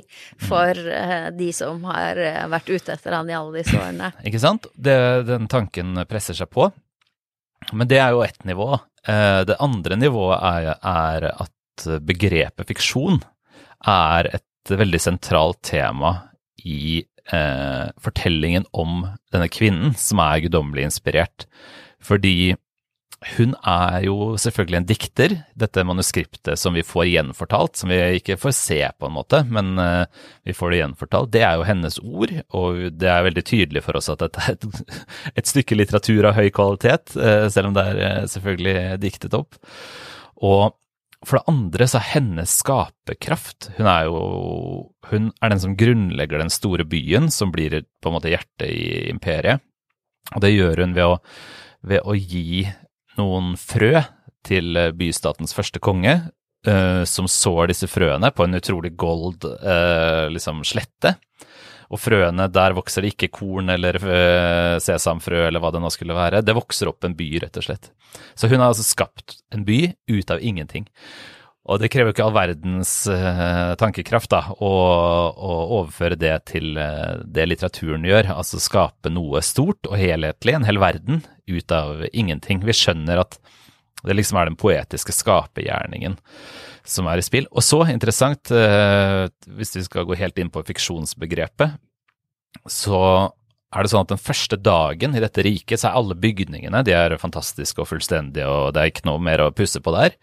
for 0.47 0.79
uh, 0.79 1.27
de 1.35 1.49
som 1.57 1.83
har 1.91 2.23
vært 2.55 2.71
ute 2.71 2.95
etter 2.95 3.19
han 3.19 3.33
i 3.33 3.35
alle 3.35 3.65
disse 3.65 3.75
årene? 3.75 4.13
Ikke 4.31 4.45
sant. 4.45 4.71
Det, 4.79 4.97
den 5.27 5.51
tanken 5.51 6.05
presser 6.07 6.39
seg 6.39 6.53
på. 6.55 6.71
Men 7.75 7.91
det 7.91 7.99
er 7.99 8.15
jo 8.15 8.23
ett 8.23 8.47
nivå. 8.47 8.77
Det 9.03 9.59
andre 9.63 9.99
nivået 9.99 10.39
er, 10.39 10.73
er 10.79 11.27
at 11.33 11.87
begrepet 12.07 12.71
fiksjon 12.71 13.19
er 13.91 14.31
et 14.39 14.75
veldig 14.79 15.03
sentralt 15.03 15.65
tema 15.67 16.15
i 16.63 17.03
eh, 17.31 17.93
fortellingen 18.03 18.67
om 18.73 19.07
denne 19.33 19.49
kvinnen, 19.53 19.95
som 19.99 20.23
er 20.25 20.43
guddommelig 20.47 20.89
inspirert. 20.91 21.47
Fordi 22.03 22.55
hun 23.37 23.53
er 23.63 24.01
jo 24.07 24.33
selvfølgelig 24.41 24.79
en 24.81 24.87
dikter, 24.89 25.35
dette 25.59 25.85
manuskriptet 25.87 26.59
som 26.59 26.75
vi 26.75 26.83
får 26.87 27.07
gjenfortalt, 27.07 27.79
som 27.79 27.93
vi 27.93 28.01
ikke 28.19 28.39
får 28.41 28.55
se 28.57 28.81
på 28.99 29.09
en 29.09 29.15
måte, 29.15 29.45
men 29.47 29.77
uh, 29.79 30.05
vi 30.47 30.55
får 30.57 30.73
det 30.73 30.81
gjenfortalt. 30.81 31.31
Det 31.35 31.45
er 31.47 31.59
jo 31.59 31.69
hennes 31.69 32.01
ord, 32.03 32.35
og 32.51 32.83
det 32.99 33.11
er 33.13 33.27
veldig 33.29 33.45
tydelig 33.47 33.85
for 33.87 33.99
oss 34.01 34.11
at 34.13 34.25
dette 34.25 34.43
er 34.43 34.57
et, 34.57 34.67
et 35.39 35.53
stykke 35.53 35.79
litteratur 35.79 36.31
av 36.33 36.39
høy 36.41 36.51
kvalitet, 36.55 37.15
uh, 37.15 37.47
selv 37.53 37.71
om 37.71 37.79
det 37.79 37.87
er 37.93 38.03
uh, 38.03 38.31
selvfølgelig 38.33 38.77
diktet 39.07 39.39
opp. 39.39 39.61
Og 40.43 40.73
for 41.27 41.39
det 41.39 41.53
andre 41.53 41.87
så 41.89 42.01
er 42.01 42.09
hennes 42.17 42.53
skaperkraft 42.63 43.71
Hun 43.77 43.87
er 43.87 44.09
jo 44.09 44.23
Hun 45.11 45.31
er 45.43 45.53
den 45.53 45.63
som 45.63 45.77
grunnlegger 45.79 46.43
den 46.43 46.53
store 46.53 46.87
byen, 46.89 47.31
som 47.31 47.53
blir 47.55 47.83
på 48.03 48.11
en 48.11 48.17
måte 48.17 48.33
hjertet 48.33 48.69
i 48.71 49.11
imperiet. 49.11 49.63
Og 50.33 50.41
det 50.45 50.53
gjør 50.55 50.85
hun 50.85 50.95
ved 50.97 51.11
å, 51.11 51.17
ved 51.85 52.07
å 52.07 52.15
gi 52.17 52.63
noen 53.19 53.57
frø 53.61 54.01
til 54.47 54.79
bystatens 54.97 55.53
første 55.55 55.83
konge, 55.83 56.15
uh, 56.69 57.03
som 57.05 57.29
sår 57.29 57.73
disse 57.75 57.91
frøene 57.91 58.31
på 58.33 58.47
en 58.47 58.59
utrolig 58.59 58.95
gold 58.97 59.45
uh, 59.45 60.31
liksom 60.33 60.63
slette. 60.67 61.17
Og 61.93 62.01
frøene, 62.01 62.47
der 62.49 62.73
vokser 62.77 63.05
det 63.05 63.13
ikke 63.13 63.33
korn 63.37 63.69
eller 63.73 63.99
øh, 64.01 64.79
sesamfrø 64.81 65.45
eller 65.49 65.61
hva 65.61 65.73
det 65.75 65.83
nå 65.85 65.91
skulle 65.93 66.17
være. 66.17 66.41
Det 66.45 66.57
vokser 66.57 66.89
opp 66.89 67.05
en 67.05 67.17
by, 67.19 67.29
rett 67.45 67.59
og 67.61 67.67
slett. 67.67 67.91
Så 68.33 68.49
hun 68.49 68.61
har 68.63 68.73
altså 68.73 68.87
skapt 68.87 69.43
en 69.53 69.67
by 69.69 69.85
ut 70.09 70.33
av 70.33 70.41
ingenting. 70.41 70.89
Og 71.71 71.79
det 71.79 71.93
krever 71.95 72.11
jo 72.11 72.17
ikke 72.17 72.25
all 72.27 72.35
verdens 72.35 72.93
uh, 73.07 73.77
tankekraft 73.79 74.33
da, 74.33 74.41
å, 74.57 74.71
å, 75.31 75.53
overføre 75.79 76.19
det 76.19 76.35
til 76.51 76.75
uh, 76.75 77.21
det 77.23 77.45
litteraturen 77.47 78.03
gjør, 78.09 78.33
altså 78.35 78.59
skape 78.59 79.13
noe 79.13 79.45
stort 79.47 79.87
og 79.87 79.95
helhetlig, 80.01 80.57
en 80.57 80.67
hel 80.67 80.83
verden, 80.83 81.23
ut 81.47 81.75
av 81.77 82.03
ingenting. 82.11 82.65
Vi 82.67 82.75
skjønner 82.75 83.23
at 83.23 83.39
det 84.03 84.17
liksom 84.19 84.41
er 84.41 84.51
den 84.51 84.59
poetiske 84.59 85.15
skapergjerningen 85.15 86.19
som 86.89 87.09
er 87.11 87.21
i 87.21 87.25
spill. 87.25 87.47
Og 87.53 87.65
så 87.65 87.83
interessant, 87.93 88.51
uh, 88.55 89.29
hvis 89.59 89.77
vi 89.79 89.85
skal 89.87 90.07
gå 90.09 90.19
helt 90.19 90.39
inn 90.43 90.51
på 90.53 90.65
fiksjonsbegrepet, 90.67 91.79
så 92.69 93.03
er 93.73 93.85
det 93.85 93.93
sånn 93.93 94.05
at 94.05 94.13
den 94.13 94.21
første 94.21 94.59
dagen 94.61 95.17
i 95.17 95.23
dette 95.23 95.45
riket, 95.47 95.81
så 95.81 95.89
er 95.89 96.01
alle 96.01 96.17
bygningene 96.21 96.83
de 96.85 96.93
er 96.97 97.17
fantastiske 97.21 97.81
og 97.81 97.89
fullstendige, 97.89 98.49
og 98.49 98.75
det 98.75 98.83
er 98.83 98.93
ikke 98.93 99.09
noe 99.09 99.23
mer 99.23 99.47
å 99.47 99.53
pusse 99.57 99.81
på 99.81 99.95
der. 99.95 100.19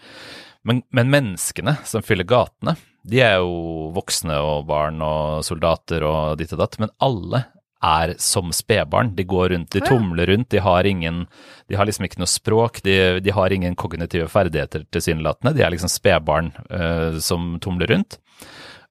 Men, 0.68 0.84
men, 0.94 1.10
menneskene 1.10 1.78
som 1.88 2.04
fyller 2.06 2.28
gatene, 2.30 2.76
de 3.10 3.24
er 3.24 3.40
jo 3.40 3.90
voksne 3.96 4.36
og 4.44 4.68
barn 4.70 5.00
og 5.02 5.46
soldater 5.48 6.04
og 6.06 6.38
ditt 6.42 6.52
og 6.54 6.62
datt, 6.62 6.78
men 6.84 6.94
alle 7.02 7.46
er 7.86 8.16
som 8.20 8.52
spedbarn. 8.56 9.14
De 9.16 9.24
går 9.24 9.54
rundt, 9.54 9.72
de 9.72 9.82
tumler 9.86 10.28
rundt, 10.28 10.50
de 10.52 10.60
har 10.60 10.88
ingen 10.88 11.26
De 11.70 11.78
har 11.78 11.88
liksom 11.88 12.06
ikke 12.08 12.20
noe 12.20 12.30
språk, 12.30 12.82
de, 12.84 13.20
de 13.24 13.32
har 13.32 13.54
ingen 13.54 13.76
kognitive 13.76 14.28
ferdigheter 14.28 14.84
tilsynelatende. 14.92 15.54
De 15.56 15.64
er 15.64 15.72
liksom 15.72 15.92
spedbarn 15.92 16.52
uh, 16.74 17.20
som 17.24 17.58
tumler 17.64 17.92
rundt. 17.94 18.20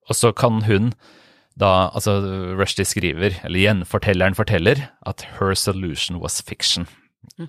Og 0.09 0.17
så 0.17 0.33
kan 0.33 0.63
hun 0.69 0.93
da 1.59 1.91
Altså, 1.91 2.21
Rushdie 2.55 2.87
skriver, 2.87 3.41
eller 3.43 3.59
gjenfortelleren 3.59 4.37
forteller, 4.39 4.85
at 5.03 5.25
her 5.41 5.57
solution 5.59 6.21
was 6.23 6.41
fiction. 6.41 6.87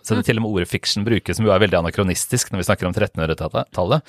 Så 0.02 0.16
det 0.16 0.24
er 0.24 0.28
til 0.32 0.40
og 0.40 0.48
med 0.48 0.56
ordet 0.56 0.70
fiction 0.72 1.06
brukes, 1.06 1.38
som 1.38 1.46
jo 1.46 1.54
er 1.54 1.62
veldig 1.62 1.78
anakronistisk 1.78 2.50
når 2.50 2.64
vi 2.64 2.68
snakker 2.72 2.90
om 2.90 2.96
1300-tallet. 2.96 4.02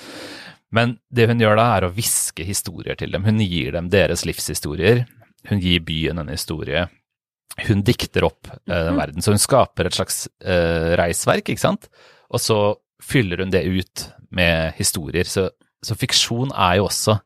Men 0.72 0.96
det 1.12 1.28
hun 1.28 1.42
gjør 1.42 1.58
da, 1.58 1.66
er 1.76 1.86
å 1.86 1.92
hviske 1.92 2.46
historier 2.46 2.96
til 2.98 3.12
dem. 3.12 3.26
Hun 3.28 3.42
gir 3.44 3.74
dem 3.76 3.90
deres 3.92 4.24
livshistorier. 4.24 5.04
Hun 5.50 5.60
gir 5.60 5.84
byen 5.84 6.22
en 6.22 6.32
historie. 6.32 6.86
Hun 7.66 7.82
dikter 7.86 8.24
opp 8.28 8.48
eh, 8.50 8.84
den 8.86 8.98
verden. 8.98 9.24
Så 9.24 9.34
hun 9.34 9.42
skaper 9.42 9.88
et 9.88 9.96
slags 9.96 10.24
eh, 10.44 10.94
reisverk, 11.00 11.50
ikke 11.50 11.62
sant. 11.62 11.90
Og 12.30 12.42
så 12.42 12.60
fyller 13.02 13.42
hun 13.42 13.52
det 13.52 13.64
ut 13.66 14.06
med 14.36 14.76
historier. 14.78 15.28
Så, 15.28 15.48
så 15.82 15.96
fiksjon 15.98 16.54
er 16.54 16.78
jo 16.78 16.88
også 16.88 17.18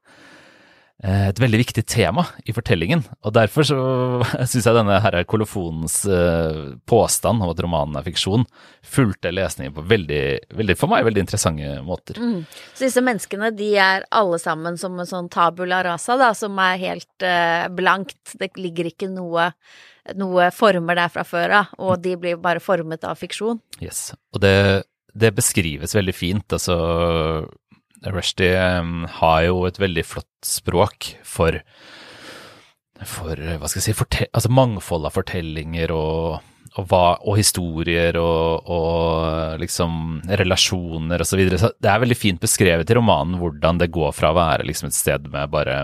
et 1.02 1.40
veldig 1.42 1.58
viktig 1.58 1.82
tema 1.90 2.22
i 2.46 2.52
fortellingen. 2.54 3.02
Og 3.26 3.34
derfor 3.34 3.66
så 3.66 3.78
syns 4.48 4.64
jeg 4.64 4.76
denne 4.76 5.00
her 5.02 5.16
kolofonens 5.28 5.98
eh, 6.06 6.60
påstand 6.88 7.42
om 7.42 7.50
at 7.50 7.62
romanen 7.64 7.98
er 7.98 8.06
fiksjon, 8.06 8.46
fulgte 8.86 9.32
lesningen 9.34 9.74
på 9.74 9.84
veldig, 9.90 10.22
veldig, 10.54 10.76
for 10.78 10.92
meg 10.92 11.04
veldig 11.08 11.24
interessante 11.26 11.74
måter. 11.84 12.20
Mm. 12.22 12.44
Så 12.72 12.86
disse 12.86 13.02
menneskene 13.04 13.50
de 13.56 13.72
er 13.82 14.06
alle 14.14 14.38
sammen 14.42 14.78
som 14.80 14.96
en 15.00 15.10
sånn 15.10 15.32
tabula 15.32 15.82
rasa, 15.84 16.16
da, 16.20 16.30
som 16.38 16.56
er 16.62 16.80
helt 16.84 17.26
eh, 17.26 17.66
blankt. 17.74 18.36
Det 18.38 18.52
ligger 18.60 18.92
ikke 18.92 19.10
noe, 19.12 19.50
noe 20.14 20.48
former 20.54 21.02
der 21.02 21.12
fra 21.12 21.26
før 21.26 21.58
av, 21.60 21.76
og 21.82 21.98
de 22.06 22.14
blir 22.20 22.40
bare 22.40 22.62
formet 22.62 23.04
av 23.04 23.18
fiksjon. 23.18 23.60
Yes, 23.82 24.12
og 24.32 24.44
det, 24.46 24.56
det 25.10 25.34
beskrives 25.36 25.98
veldig 25.98 26.16
fint. 26.16 26.46
altså 26.54 26.78
Rushdie 28.12 28.56
har 29.18 29.42
jo 29.46 29.64
et 29.68 29.78
veldig 29.80 30.04
flott 30.06 30.30
språk 30.44 31.14
for, 31.24 31.60
for 33.00 33.38
hva 33.38 33.70
skal 33.70 33.80
jeg 33.80 33.94
si, 33.94 34.26
altså 34.28 34.52
mangfold 34.52 35.08
av 35.08 35.16
fortellinger 35.16 35.94
og, 35.94 36.42
og, 36.74 36.86
hva, 36.90 37.04
og 37.22 37.38
historier 37.40 38.18
og, 38.20 38.68
og, 38.68 39.58
liksom 39.62 40.22
relasjoner 40.42 41.24
osv. 41.24 41.32
Så, 41.32 41.40
videre. 41.40 41.60
så 41.62 41.72
det 41.78 41.92
er 41.92 42.02
veldig 42.04 42.18
fint 42.18 42.42
beskrevet 42.42 42.90
i 42.90 42.98
romanen 42.98 43.38
hvordan 43.40 43.80
det 43.80 43.92
går 43.94 44.12
fra 44.16 44.32
å 44.32 44.38
være 44.38 44.68
liksom 44.68 44.90
et 44.90 44.98
sted 44.98 45.30
med 45.32 45.52
bare 45.54 45.80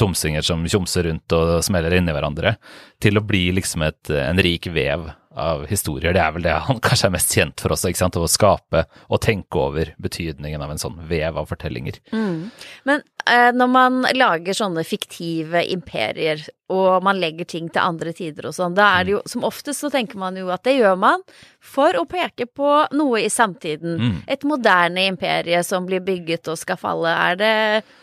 tomsinger 0.00 0.44
som 0.46 0.62
tjomser 0.64 1.10
rundt 1.10 1.34
og 1.36 1.58
smeller 1.64 1.98
inni 1.98 2.14
hverandre, 2.16 2.54
til 3.02 3.20
å 3.20 3.24
bli 3.26 3.50
liksom 3.52 3.84
et, 3.84 4.08
en 4.16 4.40
rik 4.40 4.70
vev 4.72 5.10
av 5.38 5.66
historier. 5.70 6.14
Det 6.14 6.22
er 6.22 6.34
vel 6.34 6.46
det 6.46 6.56
han 6.66 6.80
kanskje 6.86 7.10
er 7.10 7.14
mest 7.14 7.34
kjent 7.36 7.62
for 7.62 7.74
også, 7.74 7.90
ikke 7.92 8.02
sant? 8.02 8.18
å 8.20 8.30
skape 8.30 8.84
og 9.08 9.22
tenke 9.24 9.60
over 9.60 9.92
betydningen 10.02 10.62
av 10.64 10.74
en 10.74 10.82
sånn 10.82 10.98
vev 11.10 11.38
av 11.40 11.50
fortellinger. 11.50 12.00
Mm. 12.12 12.50
Men 12.88 13.04
når 13.26 13.68
man 13.70 14.00
lager 14.16 14.56
sånne 14.56 14.84
fiktive 14.86 15.62
imperier, 15.72 16.42
og 16.70 17.02
man 17.02 17.18
legger 17.18 17.48
ting 17.50 17.68
til 17.72 17.82
andre 17.82 18.12
tider 18.14 18.46
og 18.46 18.54
sånn, 18.54 18.76
da 18.78 18.86
er 18.98 19.06
det 19.06 19.14
jo 19.16 19.22
som 19.28 19.46
oftest 19.46 19.82
så 19.82 19.90
tenker 19.90 20.20
man 20.20 20.38
jo 20.38 20.52
at 20.54 20.62
det 20.66 20.76
gjør 20.76 20.98
man 21.02 21.24
for 21.58 21.96
å 21.98 22.04
peke 22.08 22.46
på 22.46 22.68
noe 22.94 23.24
i 23.24 23.30
samtiden. 23.32 23.96
Mm. 23.98 24.14
Et 24.30 24.46
moderne 24.46 25.08
imperie 25.10 25.62
som 25.66 25.88
blir 25.88 26.04
bygget 26.06 26.50
og 26.52 26.60
skal 26.60 26.78
falle. 26.80 27.10
Er 27.10 27.40
det, 27.40 27.52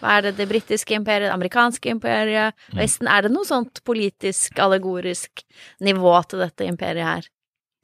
hva 0.02 0.18
er 0.18 0.28
det, 0.28 0.36
det 0.42 0.50
britiske 0.52 1.00
imperiet, 1.00 1.30
det 1.30 1.38
amerikanske 1.38 1.96
imperiet, 1.96 2.58
mm. 2.74 2.82
Vesten? 2.82 3.08
Er 3.12 3.26
det 3.26 3.34
noe 3.34 3.48
sånt 3.48 3.82
politisk, 3.88 4.60
allegorisk 4.60 5.46
nivå 5.88 6.20
til 6.28 6.44
dette 6.44 6.68
imperiet 6.68 7.08
her? 7.08 7.32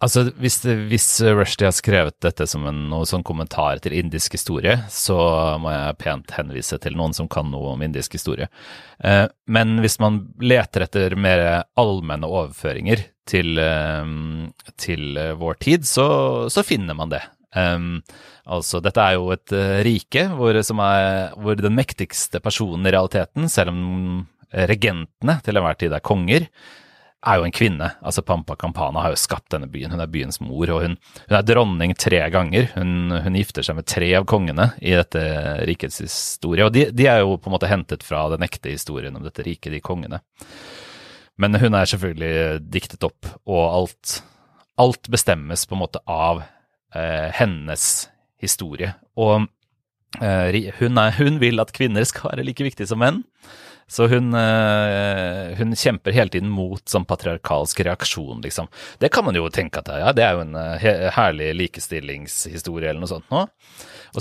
Altså, 0.03 0.25
hvis, 0.41 0.57
hvis 0.89 1.07
Rushdie 1.23 1.67
har 1.69 1.75
skrevet 1.75 2.15
dette 2.23 2.47
som 2.49 2.65
en 2.67 2.79
noe 2.91 3.07
sånn 3.07 3.23
kommentar 3.23 3.79
til 3.83 3.95
indisk 3.95 4.35
historie, 4.35 4.75
så 4.91 5.15
må 5.61 5.71
jeg 5.71 5.99
pent 6.01 6.33
henvise 6.35 6.79
til 6.83 6.97
noen 6.99 7.15
som 7.15 7.29
kan 7.31 7.47
noe 7.51 7.75
om 7.75 7.85
indisk 7.85 8.17
historie. 8.17 8.49
Eh, 8.99 9.25
men 9.47 9.77
hvis 9.83 9.99
man 10.03 10.23
leter 10.43 10.87
etter 10.87 11.15
mer 11.15 11.45
allmenne 11.79 12.27
overføringer 12.27 13.05
til, 13.29 13.55
eh, 13.61 14.11
til 14.81 15.23
vår 15.39 15.61
tid, 15.63 15.87
så, 15.87 16.07
så, 16.51 16.65
finner 16.67 16.99
man 16.99 17.13
det. 17.13 17.23
Um, 17.53 18.01
altså, 18.49 18.81
dette 18.83 18.99
er 18.99 19.19
jo 19.19 19.27
et 19.29 19.51
uh, 19.53 19.79
rike 19.85 20.23
hvor, 20.33 20.57
er, 20.57 21.35
hvor 21.37 21.59
den 21.59 21.75
mektigste 21.77 22.41
personen 22.41 22.89
i 22.89 22.93
realiteten, 22.95 23.45
selv 23.45 23.69
om 23.75 24.23
regentene 24.53 25.37
til 25.45 25.59
enhver 25.59 25.77
tid 25.77 25.93
er 25.93 26.01
konger, 26.05 26.47
er 27.23 27.39
jo 27.39 27.45
en 27.47 27.55
kvinne. 27.55 27.89
Altså 28.03 28.23
Pampa 28.25 28.55
Campana 28.59 29.03
har 29.05 29.13
jo 29.13 29.19
skapt 29.19 29.51
denne 29.53 29.69
byen. 29.71 29.93
Hun 29.93 30.03
er 30.03 30.11
byens 30.11 30.39
mor, 30.43 30.69
og 30.73 30.83
hun, 30.83 30.97
hun 31.29 31.37
er 31.37 31.45
dronning 31.47 31.95
tre 31.99 32.19
ganger. 32.33 32.69
Hun, 32.75 33.13
hun, 33.15 33.37
gifter 33.39 33.65
seg 33.65 33.77
med 33.79 33.87
tre 33.89 34.09
av 34.19 34.27
kongene 34.29 34.69
i 34.83 34.95
dette 34.97 35.23
rikets 35.69 36.01
historie. 36.03 36.67
Og 36.67 36.73
de, 36.75 36.89
de, 36.91 37.07
er 37.09 37.23
jo 37.23 37.37
på 37.37 37.49
en 37.49 37.55
måte 37.55 37.71
hentet 37.71 38.03
fra 38.05 38.25
den 38.33 38.45
ekte 38.45 38.73
historien 38.73 39.15
om 39.15 39.23
dette 39.25 39.45
riket, 39.45 39.71
de 39.73 39.81
kongene. 39.83 40.19
Men 41.39 41.57
hun 41.57 41.73
er 41.73 41.89
selvfølgelig 41.89 42.61
diktet 42.73 43.07
opp, 43.07 43.25
og 43.49 43.63
alt, 43.63 44.19
alt 44.81 45.09
bestemmes 45.11 45.65
på 45.65 45.77
en 45.77 45.81
måte 45.81 46.03
av 46.05 46.43
eh, 46.43 47.29
hennes 47.39 47.87
historie. 48.43 48.93
Og 49.17 49.47
hun, 50.19 50.97
er, 51.01 51.15
hun 51.17 51.39
vil 51.41 51.63
at 51.63 51.73
kvinner 51.75 52.05
skal 52.07 52.33
være 52.33 52.45
like 52.47 52.65
viktige 52.65 52.89
som 52.89 53.01
menn. 53.01 53.23
Så 53.87 54.07
hun, 54.07 54.33
eh, 54.33 55.57
hun, 55.57 55.75
kjemper 55.75 56.15
hele 56.15 56.31
tiden 56.33 56.49
mot 56.49 56.81
sånn 56.89 57.05
patriarkalsk 57.05 57.83
reaksjon, 57.85 58.39
liksom. 58.41 58.69
Det 58.97 59.11
kan 59.13 59.25
man 59.27 59.37
jo 59.37 59.49
tenke 59.53 59.83
at 59.83 59.91
ja, 59.99 60.13
det 60.15 60.23
er 60.25 60.37
jo 60.37 60.45
en 60.45 60.55
eh, 60.57 61.09
herlig 61.13 61.51
likestillingshistorie 61.59 62.89
eller 62.89 63.03
noe 63.03 63.11
sånt 63.11 63.27
nå. 63.33 63.43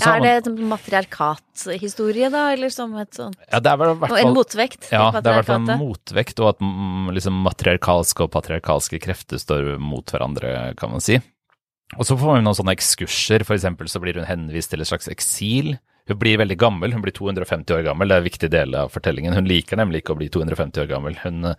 Er 0.03 0.21
det 0.21 0.49
en 0.49 0.57
matriarkathistorie, 0.71 2.29
da, 2.33 2.47
eller 2.55 2.73
som 2.73 2.95
et 2.97 3.13
sånt 3.13 3.37
ja, 3.45 3.59
det 3.61 3.69
er 3.69 3.77
vel 3.77 3.91
hvert 4.01 4.09
fall, 4.09 4.21
En 4.23 4.37
motvekt? 4.37 4.87
Ja, 4.89 5.03
det 5.13 5.21
er 5.21 5.35
i 5.35 5.41
hvert 5.41 5.51
fall 5.51 5.67
en 5.67 5.81
motvekt, 5.81 6.41
og 6.41 6.53
at 6.55 6.63
liksom, 7.17 7.43
matriarkalske 7.45 8.25
og 8.25 8.33
patriarkalske 8.33 9.01
krefter 9.03 9.41
står 9.41 9.75
mot 9.81 10.05
hverandre, 10.09 10.73
kan 10.77 10.93
man 10.93 11.01
si. 11.01 11.21
Og 11.97 12.07
så 12.07 12.17
får 12.17 12.37
vi 12.37 12.45
noen 12.45 12.57
sånne 12.57 12.75
ekskurser, 12.75 13.45
eksempel 13.45 13.89
så 13.91 14.01
blir 14.03 14.17
hun 14.19 14.29
henvist 14.29 14.73
til 14.73 14.83
et 14.83 14.89
slags 14.89 15.09
eksil 15.11 15.75
hun 16.09 16.19
blir 16.19 16.39
veldig 16.41 16.57
gammel, 16.59 16.91
hun 16.91 17.03
blir 17.03 17.15
250 17.15 17.77
år 17.77 17.85
gammel, 17.85 18.09
det 18.09 18.15
er 18.17 18.21
en 18.21 18.27
viktig 18.27 18.49
del 18.51 18.75
av 18.75 18.91
fortellingen. 18.91 19.35
Hun 19.37 19.47
liker 19.47 19.79
nemlig 19.79 20.01
ikke 20.01 20.15
å 20.15 20.19
bli 20.19 20.27
250 20.33 20.83
år 20.83 20.89
gammel. 20.89 21.15
Hun, 21.23 21.53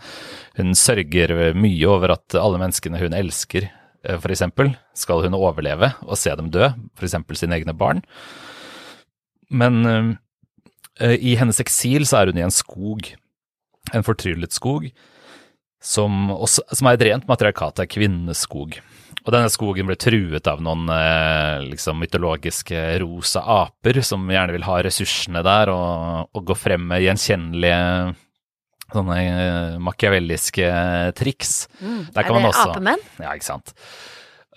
hun 0.59 0.75
sørger 0.77 1.55
mye 1.57 1.89
over 1.89 2.13
at 2.19 2.37
alle 2.37 2.61
menneskene 2.61 3.01
hun 3.01 3.17
elsker, 3.17 3.71
eh, 4.05 4.19
f.eks., 4.19 4.45
skal 5.01 5.25
hun 5.25 5.39
overleve 5.39 5.95
og 6.05 6.21
se 6.21 6.35
dem 6.37 6.53
dø, 6.53 6.69
f.eks. 6.99 7.17
sine 7.41 7.57
egne 7.57 7.73
barn. 7.73 8.05
Men 9.49 9.81
uh, 9.89 11.17
i 11.17 11.39
hennes 11.41 11.61
eksil 11.65 12.05
så 12.09 12.21
er 12.21 12.33
hun 12.33 12.41
i 12.43 12.45
en 12.45 12.53
skog, 12.53 13.09
en 13.97 14.05
fortryllet 14.05 14.53
skog, 14.53 14.91
som, 15.85 16.29
også, 16.33 16.67
som 16.69 16.89
er 16.89 16.99
et 16.99 17.07
rent 17.09 17.29
matriarkat, 17.29 17.81
er 17.81 17.89
kvinneskog. 17.89 18.77
Og 19.25 19.31
denne 19.33 19.51
skogen 19.53 19.89
ble 19.89 19.97
truet 20.01 20.49
av 20.51 20.63
noen 20.65 20.89
eh, 20.93 21.63
liksom 21.71 22.01
mytologiske 22.03 22.81
rosa 23.03 23.45
aper 23.63 24.03
som 24.05 24.27
gjerne 24.31 24.57
vil 24.57 24.67
ha 24.67 24.81
ressursene 24.85 25.45
der 25.47 25.73
og, 25.73 26.33
og 26.35 26.51
gå 26.51 26.57
frem 26.59 26.85
med 26.91 27.05
gjenkjennelige 27.05 27.79
sånne 28.95 29.21
eh, 29.23 29.79
machiavelliske 29.83 30.75
triks. 31.19 31.55
Mm. 31.81 32.03
er 32.11 32.29
det 32.29 32.43
også, 32.51 32.69
apemenn? 32.69 33.07
Ja, 33.23 33.33
ikke 33.33 33.49
sant. 33.49 33.73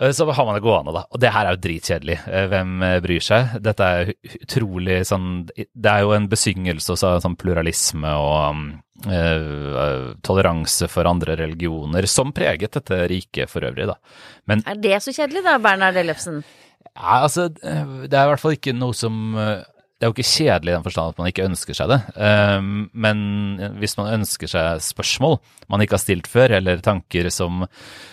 Eh, 0.02 0.12
så 0.12 0.28
har 0.28 0.50
man 0.50 0.58
det 0.58 0.66
gående, 0.66 0.96
da. 0.98 1.06
Og 1.12 1.22
det 1.24 1.32
her 1.36 1.48
er 1.48 1.56
jo 1.56 1.64
dritkjedelig. 1.64 2.18
Hvem 2.52 2.74
bryr 3.06 3.30
seg? 3.30 3.56
Dette 3.64 3.94
er 4.02 4.12
utrolig 4.42 5.00
sånn 5.08 5.30
Det 5.48 5.94
er 5.94 6.04
jo 6.04 6.14
en 6.18 6.28
besyngelse 6.32 6.98
av 6.98 7.22
sånn 7.24 7.40
pluralisme 7.40 8.18
og 8.20 8.66
uh, 9.06 10.14
toleranse 10.26 10.90
for 10.92 11.10
andre 11.10 11.38
religioner, 11.40 12.08
som 12.10 12.34
preget 12.36 12.80
dette 12.80 13.02
riket 13.12 13.52
for 13.52 13.68
øvrig, 13.68 13.90
da. 13.90 13.98
Men 14.50 14.64
Er 14.66 14.82
det 14.82 15.02
så 15.06 15.14
kjedelig, 15.16 15.46
da, 15.46 15.58
Bernhard 15.62 16.00
Ellefsen? 16.00 16.44
Ja, 16.96 17.22
altså, 17.22 17.50
det 17.54 18.14
er 18.14 18.24
i 18.26 18.30
hvert 18.32 18.42
fall 18.42 18.58
ikke 18.58 18.74
noe 18.74 18.96
som 18.98 19.36
det 19.98 20.06
er 20.06 20.12
jo 20.12 20.14
ikke 20.14 20.30
kjedelig 20.30 20.70
i 20.70 20.76
den 20.76 20.84
forstand 20.86 21.10
at 21.10 21.18
man 21.18 21.30
ikke 21.32 21.46
ønsker 21.48 21.74
seg 21.74 21.90
det. 21.90 21.98
Men 22.94 23.22
hvis 23.82 23.96
man 23.98 24.12
ønsker 24.20 24.50
seg 24.52 24.84
spørsmål 24.86 25.40
man 25.74 25.82
ikke 25.82 25.98
har 25.98 26.04
stilt 26.04 26.30
før, 26.30 26.54
eller 26.60 26.84
tanker 26.86 27.32
som, 27.34 27.66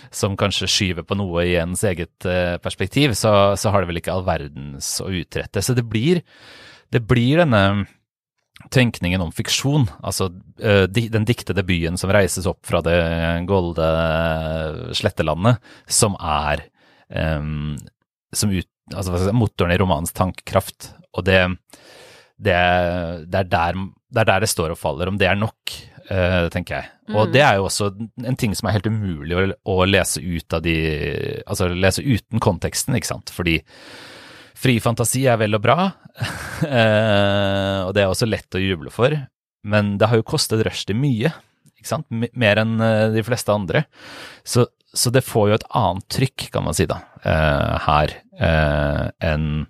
som 0.09 0.33
kanskje 0.39 0.69
skyver 0.71 1.05
på 1.05 1.17
noe 1.19 1.43
i 1.45 1.53
ens 1.61 1.85
eget 1.85 2.25
perspektiv, 2.65 3.13
så, 3.13 3.53
så 3.53 3.69
har 3.69 3.83
det 3.85 3.91
vel 3.91 4.01
ikke 4.01 4.15
all 4.15 4.25
verdens 4.25 4.95
å 5.05 5.11
utrette. 5.13 5.61
Så 5.61 5.77
det 5.77 5.85
blir, 5.85 6.23
det 6.89 7.03
blir 7.05 7.43
denne 7.43 7.85
tenkningen 8.71 9.21
om 9.21 9.33
fiksjon, 9.35 9.87
altså 10.05 10.29
uh, 10.63 10.85
den 10.87 11.27
diktede 11.27 11.63
byen 11.67 11.99
som 11.99 12.13
reises 12.13 12.47
opp 12.49 12.63
fra 12.67 12.81
det 12.85 12.97
golde 13.49 13.89
slettelandet, 14.95 15.59
som 15.91 16.15
er 16.19 16.63
um, 17.09 17.75
som 18.35 18.53
ut, 18.53 18.69
altså, 18.93 19.33
motoren 19.35 19.75
i 19.75 19.79
romanens 19.79 20.15
tankekraft. 20.15 20.93
Og 21.15 21.27
det, 21.27 21.41
det, 22.37 22.55
det, 23.27 23.41
er 23.41 23.51
der, 23.51 23.77
det, 23.79 24.23
er 24.23 24.31
der, 24.31 24.43
det 24.43 24.51
står 24.51 24.75
og 24.75 24.79
faller, 24.79 25.11
om 25.11 25.19
det 25.19 25.29
er 25.29 25.39
nok, 25.39 25.75
uh, 26.09 26.47
tenker 26.53 26.79
jeg. 26.79 26.91
Og 27.13 27.27
mm. 27.27 27.31
det 27.35 27.43
er 27.45 27.59
jo 27.59 27.67
også 27.69 27.91
en 28.25 28.39
ting 28.39 28.55
som 28.57 28.69
er 28.69 28.79
helt 28.79 28.89
umulig 28.89 29.37
å, 29.37 29.45
å 29.75 29.77
lese 29.87 30.23
ut 30.23 30.55
av 30.57 30.63
de 30.65 30.75
Altså 31.45 31.69
lese 31.69 32.01
uten 32.01 32.41
konteksten, 32.41 32.97
ikke 32.97 33.11
sant. 33.13 33.31
Fordi 33.35 33.59
Fri 34.55 34.77
fantasi 34.83 35.25
er 35.27 35.39
vel 35.41 35.57
og 35.57 35.63
bra, 35.65 35.89
eh, 36.67 37.81
og 37.83 37.91
det 37.95 38.05
er 38.05 38.11
også 38.11 38.29
lett 38.29 38.55
å 38.55 38.61
juble 38.61 38.93
for, 38.93 39.15
men 39.67 39.95
det 39.99 40.09
har 40.09 40.21
jo 40.21 40.27
kostet 40.27 40.63
Rushdie 40.65 40.97
mye, 40.97 41.33
ikke 41.75 41.91
sant? 41.91 42.07
mer 42.09 42.61
enn 42.63 42.79
eh, 42.79 43.09
de 43.15 43.23
fleste 43.25 43.51
andre. 43.51 43.83
Så, 44.47 44.67
så, 44.95 45.11
det 45.11 45.25
får 45.27 45.49
jo 45.49 45.57
et 45.59 45.69
annet 45.75 46.07
trykk, 46.15 46.49
kan 46.55 46.67
man 46.67 46.77
si, 46.77 46.87
da, 46.89 47.01
eh, 47.23 47.87
her 47.89 48.19
enn 48.39 49.65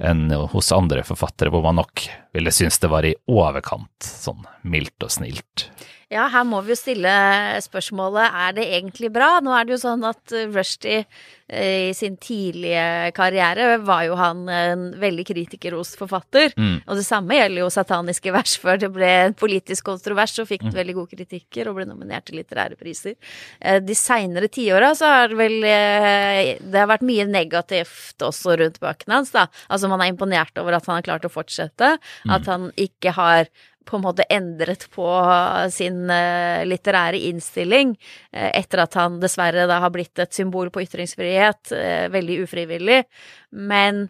enn 0.00 0.30
hos 0.48 0.70
andre 0.72 1.02
forfattere, 1.04 1.50
hvor 1.52 1.60
man 1.60 1.76
nok 1.76 2.06
ville 2.32 2.52
synes 2.56 2.78
det 2.80 2.88
var 2.88 3.04
i 3.04 3.12
overkant, 3.28 4.00
sånn 4.00 4.46
mildt 4.64 5.04
og 5.04 5.12
snilt. 5.12 5.66
Ja, 6.10 6.24
her 6.26 6.42
må 6.42 6.58
vi 6.66 6.72
jo 6.72 6.78
stille 6.78 7.10
spørsmålet 7.62 8.34
er 8.34 8.54
det 8.56 8.64
egentlig 8.74 9.12
bra? 9.14 9.36
Nå 9.44 9.52
er 9.54 9.66
det 9.66 9.76
jo 9.76 9.82
sånn 9.84 10.02
at 10.08 10.32
Rushdie 10.50 11.04
eh, 11.46 11.90
i 11.90 11.94
sin 11.94 12.16
tidlige 12.18 13.12
karriere 13.14 13.76
var 13.86 14.08
jo 14.08 14.16
han 14.18 14.40
en 14.50 14.82
veldig 14.98 15.24
kritikerrost 15.28 15.94
forfatter. 16.00 16.50
Mm. 16.58 16.80
Og 16.82 16.98
det 16.98 17.06
samme 17.06 17.38
gjelder 17.38 17.62
jo 17.62 17.70
sataniske 17.70 18.34
vers 18.38 18.56
før 18.58 18.82
det 18.82 18.90
ble 18.96 19.12
en 19.28 19.38
politisk 19.38 19.86
kontrovers 19.86 20.34
så 20.34 20.48
fikk 20.50 20.66
mm. 20.66 20.74
veldig 20.80 20.98
gode 20.98 21.14
kritikker 21.14 21.70
og 21.70 21.78
ble 21.78 21.86
nominert 21.92 22.26
til 22.26 22.40
litterære 22.40 22.80
priser. 22.80 23.14
Eh, 23.62 23.78
de 23.78 23.94
seinere 23.94 24.50
tiåra 24.50 24.90
så 24.98 25.14
har 25.14 25.30
det 25.30 25.38
vel 25.38 25.58
eh, 25.62 26.56
Det 26.58 26.74
har 26.74 26.90
vært 26.90 27.06
mye 27.06 27.30
negativt 27.30 28.26
også 28.26 28.58
rundt 28.58 28.82
bøkene 28.82 29.20
hans, 29.20 29.30
da. 29.30 29.46
Altså 29.70 29.86
man 29.86 30.02
er 30.02 30.10
imponert 30.10 30.58
over 30.58 30.74
at 30.74 30.90
han 30.90 30.98
har 30.98 31.06
klart 31.06 31.30
å 31.30 31.30
fortsette. 31.30 31.94
Mm. 32.26 32.34
At 32.34 32.50
han 32.50 32.72
ikke 32.74 33.14
har 33.14 33.46
på 33.84 33.96
en 33.96 34.04
måte 34.04 34.26
endret 34.30 34.86
på 34.94 35.08
sin 35.72 36.04
uh, 36.10 36.62
litterære 36.68 37.20
innstilling 37.30 37.94
uh, 37.96 38.50
etter 38.52 38.84
at 38.84 38.96
han 38.98 39.18
dessverre 39.22 39.66
da 39.70 39.80
har 39.82 39.92
blitt 39.94 40.20
et 40.22 40.34
symbol 40.36 40.70
på 40.72 40.84
ytringsfrihet, 40.84 41.72
uh, 41.74 42.06
veldig 42.12 42.40
ufrivillig. 42.44 43.02
Men 43.56 44.08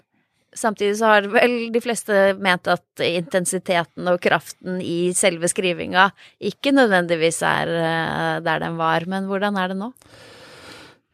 samtidig 0.57 0.99
så 0.99 1.13
har 1.15 1.29
vel 1.31 1.71
de 1.73 1.83
fleste 1.83 2.35
ment 2.43 2.67
at 2.71 3.05
intensiteten 3.07 4.11
og 4.11 4.19
kraften 4.23 4.81
i 4.83 5.15
selve 5.17 5.49
skrivinga 5.49 6.11
ikke 6.51 6.75
nødvendigvis 6.75 7.39
er 7.47 7.71
der 8.43 8.59
den 8.65 8.75
var. 8.81 9.07
Men 9.07 9.31
hvordan 9.31 9.57
er 9.57 9.71
det 9.71 9.79
nå? 9.79 9.93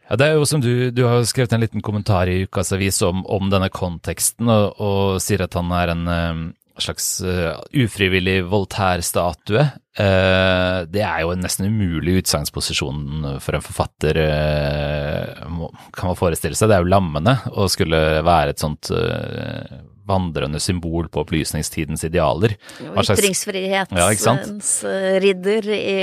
Ja, 0.07 0.17
det 0.17 0.27
er 0.27 0.39
jo 0.39 0.47
som 0.49 0.63
du, 0.63 0.89
du 0.95 1.03
har 1.05 1.25
skrevet 1.29 1.53
en 1.53 1.65
liten 1.67 1.83
kommentar 1.85 2.31
i 2.31 2.45
Ukas 2.47 2.73
Avis 2.73 3.03
om, 3.05 3.27
om 3.27 3.51
denne 3.53 3.69
konteksten, 3.75 4.49
og, 4.49 4.81
og, 4.81 5.19
sier 5.21 5.45
at 5.45 5.57
han 5.59 5.73
er 5.75 5.93
en 5.93 6.07
slags 6.83 7.09
uh, 7.25 7.57
ufrivillig 7.73 8.41
Voltaire-statue. 8.51 9.65
Uh, 9.97 10.85
det 10.93 11.03
er 11.05 11.23
jo 11.25 11.33
en 11.33 11.45
nesten 11.45 11.71
umulig 11.71 12.21
utsagnsposisjon 12.23 13.41
for 13.43 13.59
en 13.59 13.65
forfatter, 13.65 14.21
uh, 14.23 15.67
kan 15.97 16.13
man 16.13 16.19
forestille 16.19 16.59
seg. 16.59 16.71
Det 16.71 16.79
er 16.79 16.87
jo 16.87 16.93
lammende 16.93 17.39
å 17.55 17.69
skulle 17.73 18.01
være 18.27 18.55
et 18.55 18.63
sånt 18.63 18.93
vandrende 20.07 20.61
symbol 20.63 21.09
på 21.11 21.25
opplysningstidens 21.25 22.05
idealer. 22.07 22.55
Ytringsfrihetens 22.79 24.77
ja, 24.87 24.93
ridder 25.25 25.73
i 25.75 25.97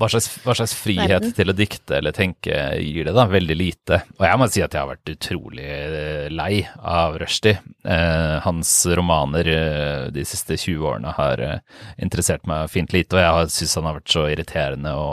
hva 0.00 0.08
slags, 0.08 0.28
hva 0.44 0.54
slags, 0.56 0.72
frihet 0.80 1.12
Verden. 1.12 1.32
til 1.36 1.52
å 1.52 1.54
dikte 1.56 1.98
eller 1.98 2.14
tenke 2.16 2.56
gir 2.80 3.04
det, 3.04 3.12
da? 3.16 3.26
Veldig 3.28 3.56
lite. 3.58 4.00
Og 4.16 4.24
jeg 4.24 4.40
må 4.40 4.48
si 4.48 4.62
at 4.64 4.72
jeg 4.72 4.80
har 4.80 4.88
vært 4.88 5.12
utrolig 5.12 5.66
eh, 5.68 6.28
lei 6.32 6.62
av 6.80 7.18
Rushdie. 7.20 7.60
Eh, 7.84 8.36
hans 8.46 8.72
romaner 8.96 9.50
eh, 9.52 10.06
de 10.14 10.24
siste 10.28 10.56
20 10.56 10.88
årene 10.88 11.14
har 11.18 11.44
eh, 11.44 11.60
interessert 12.00 12.48
meg 12.48 12.72
fint 12.72 12.96
lite, 12.96 13.18
og 13.18 13.44
jeg 13.44 13.54
syns 13.58 13.76
han 13.76 13.90
har 13.90 14.00
vært 14.00 14.14
så 14.16 14.26
irriterende 14.32 14.96
å, 14.96 15.08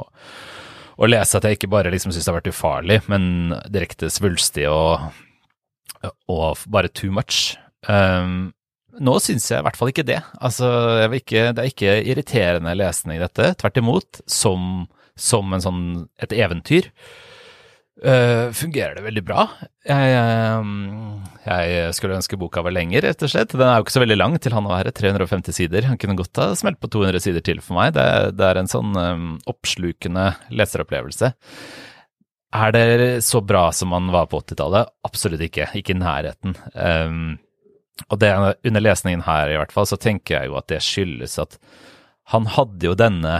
å 0.95 1.11
lese 1.11 1.39
at 1.39 1.47
jeg 1.47 1.59
ikke 1.59 1.73
bare 1.75 1.91
liksom 1.91 2.15
syns 2.15 2.23
det 2.23 2.31
har 2.31 2.39
vært 2.39 2.51
ufarlig, 2.55 3.01
men 3.11 3.57
direkte 3.67 4.11
svulstig 4.13 4.69
og, 4.71 5.09
og 6.31 6.63
bare 6.71 6.91
too 6.91 7.11
much. 7.11 7.57
Um, 7.87 8.53
nå 9.03 9.17
syns 9.23 9.47
jeg 9.51 9.61
i 9.61 9.65
hvert 9.67 9.79
fall 9.79 9.91
ikke 9.93 10.07
det. 10.07 10.19
Altså, 10.43 10.67
ikke, 11.13 11.49
det 11.55 11.63
er 11.63 11.71
ikke 11.71 11.95
irriterende 12.11 12.75
lesning, 12.77 13.21
dette. 13.23 13.53
Tvert 13.61 13.79
imot, 13.81 14.21
som, 14.29 14.85
som 15.19 15.57
sånn, 15.63 15.81
et 16.23 16.35
eventyr. 16.35 16.91
Uh, 17.97 18.53
fungerer 18.53 18.93
det 18.93 19.01
veldig 19.07 19.23
bra. 19.25 19.47
Jeg, 19.87 20.17
uh, 20.21 21.31
jeg, 21.47 21.95
skulle 21.97 22.19
ønske 22.19 22.37
boka 22.37 22.61
var 22.61 22.75
lenger, 22.75 23.07
rett 23.07 23.25
og 23.25 23.31
slett. 23.31 23.55
Den 23.55 23.65
er 23.65 23.79
jo 23.79 23.87
ikke 23.87 23.95
så 23.95 24.03
veldig 24.03 24.19
lang 24.19 24.37
til 24.41 24.53
han 24.53 24.69
å 24.69 24.73
være 24.75 24.93
350 24.93 25.57
sider. 25.57 25.87
Han 25.89 25.97
kunne 26.01 26.17
godt 26.19 26.43
ha 26.43 26.51
smelt 26.59 26.77
på 26.83 26.91
200 26.93 27.23
sider 27.25 27.45
til 27.45 27.63
for 27.65 27.79
meg. 27.79 27.95
Det, 27.97 28.05
det 28.37 28.45
er 28.45 28.61
en 28.61 28.69
sånn 28.69 28.93
um, 28.93 29.27
oppslukende 29.49 30.29
leseropplevelse. 30.53 31.33
Er 32.57 32.71
det 32.71 32.85
så 33.25 33.41
bra 33.43 33.67
som 33.75 33.89
man 33.91 34.13
var 34.13 34.29
på 34.29 34.43
80-tallet? 34.45 34.93
Absolutt 35.07 35.41
ikke. 35.49 35.71
Ikke 35.81 35.95
i 35.95 35.99
nærheten. 35.99 36.53
Um, 36.77 37.35
og 38.07 38.19
det, 38.21 38.31
under 38.67 38.83
lesningen 38.83 39.25
her, 39.25 39.51
i 39.51 39.57
hvert 39.59 39.73
fall, 39.73 39.87
så 39.89 39.99
tenker 39.99 40.37
jeg 40.37 40.51
jo 40.51 40.57
at 40.59 40.69
det 40.71 40.83
skyldes 40.85 41.37
at 41.41 41.57
han 42.33 42.49
hadde 42.51 42.89
jo 42.89 42.97
denne 42.97 43.39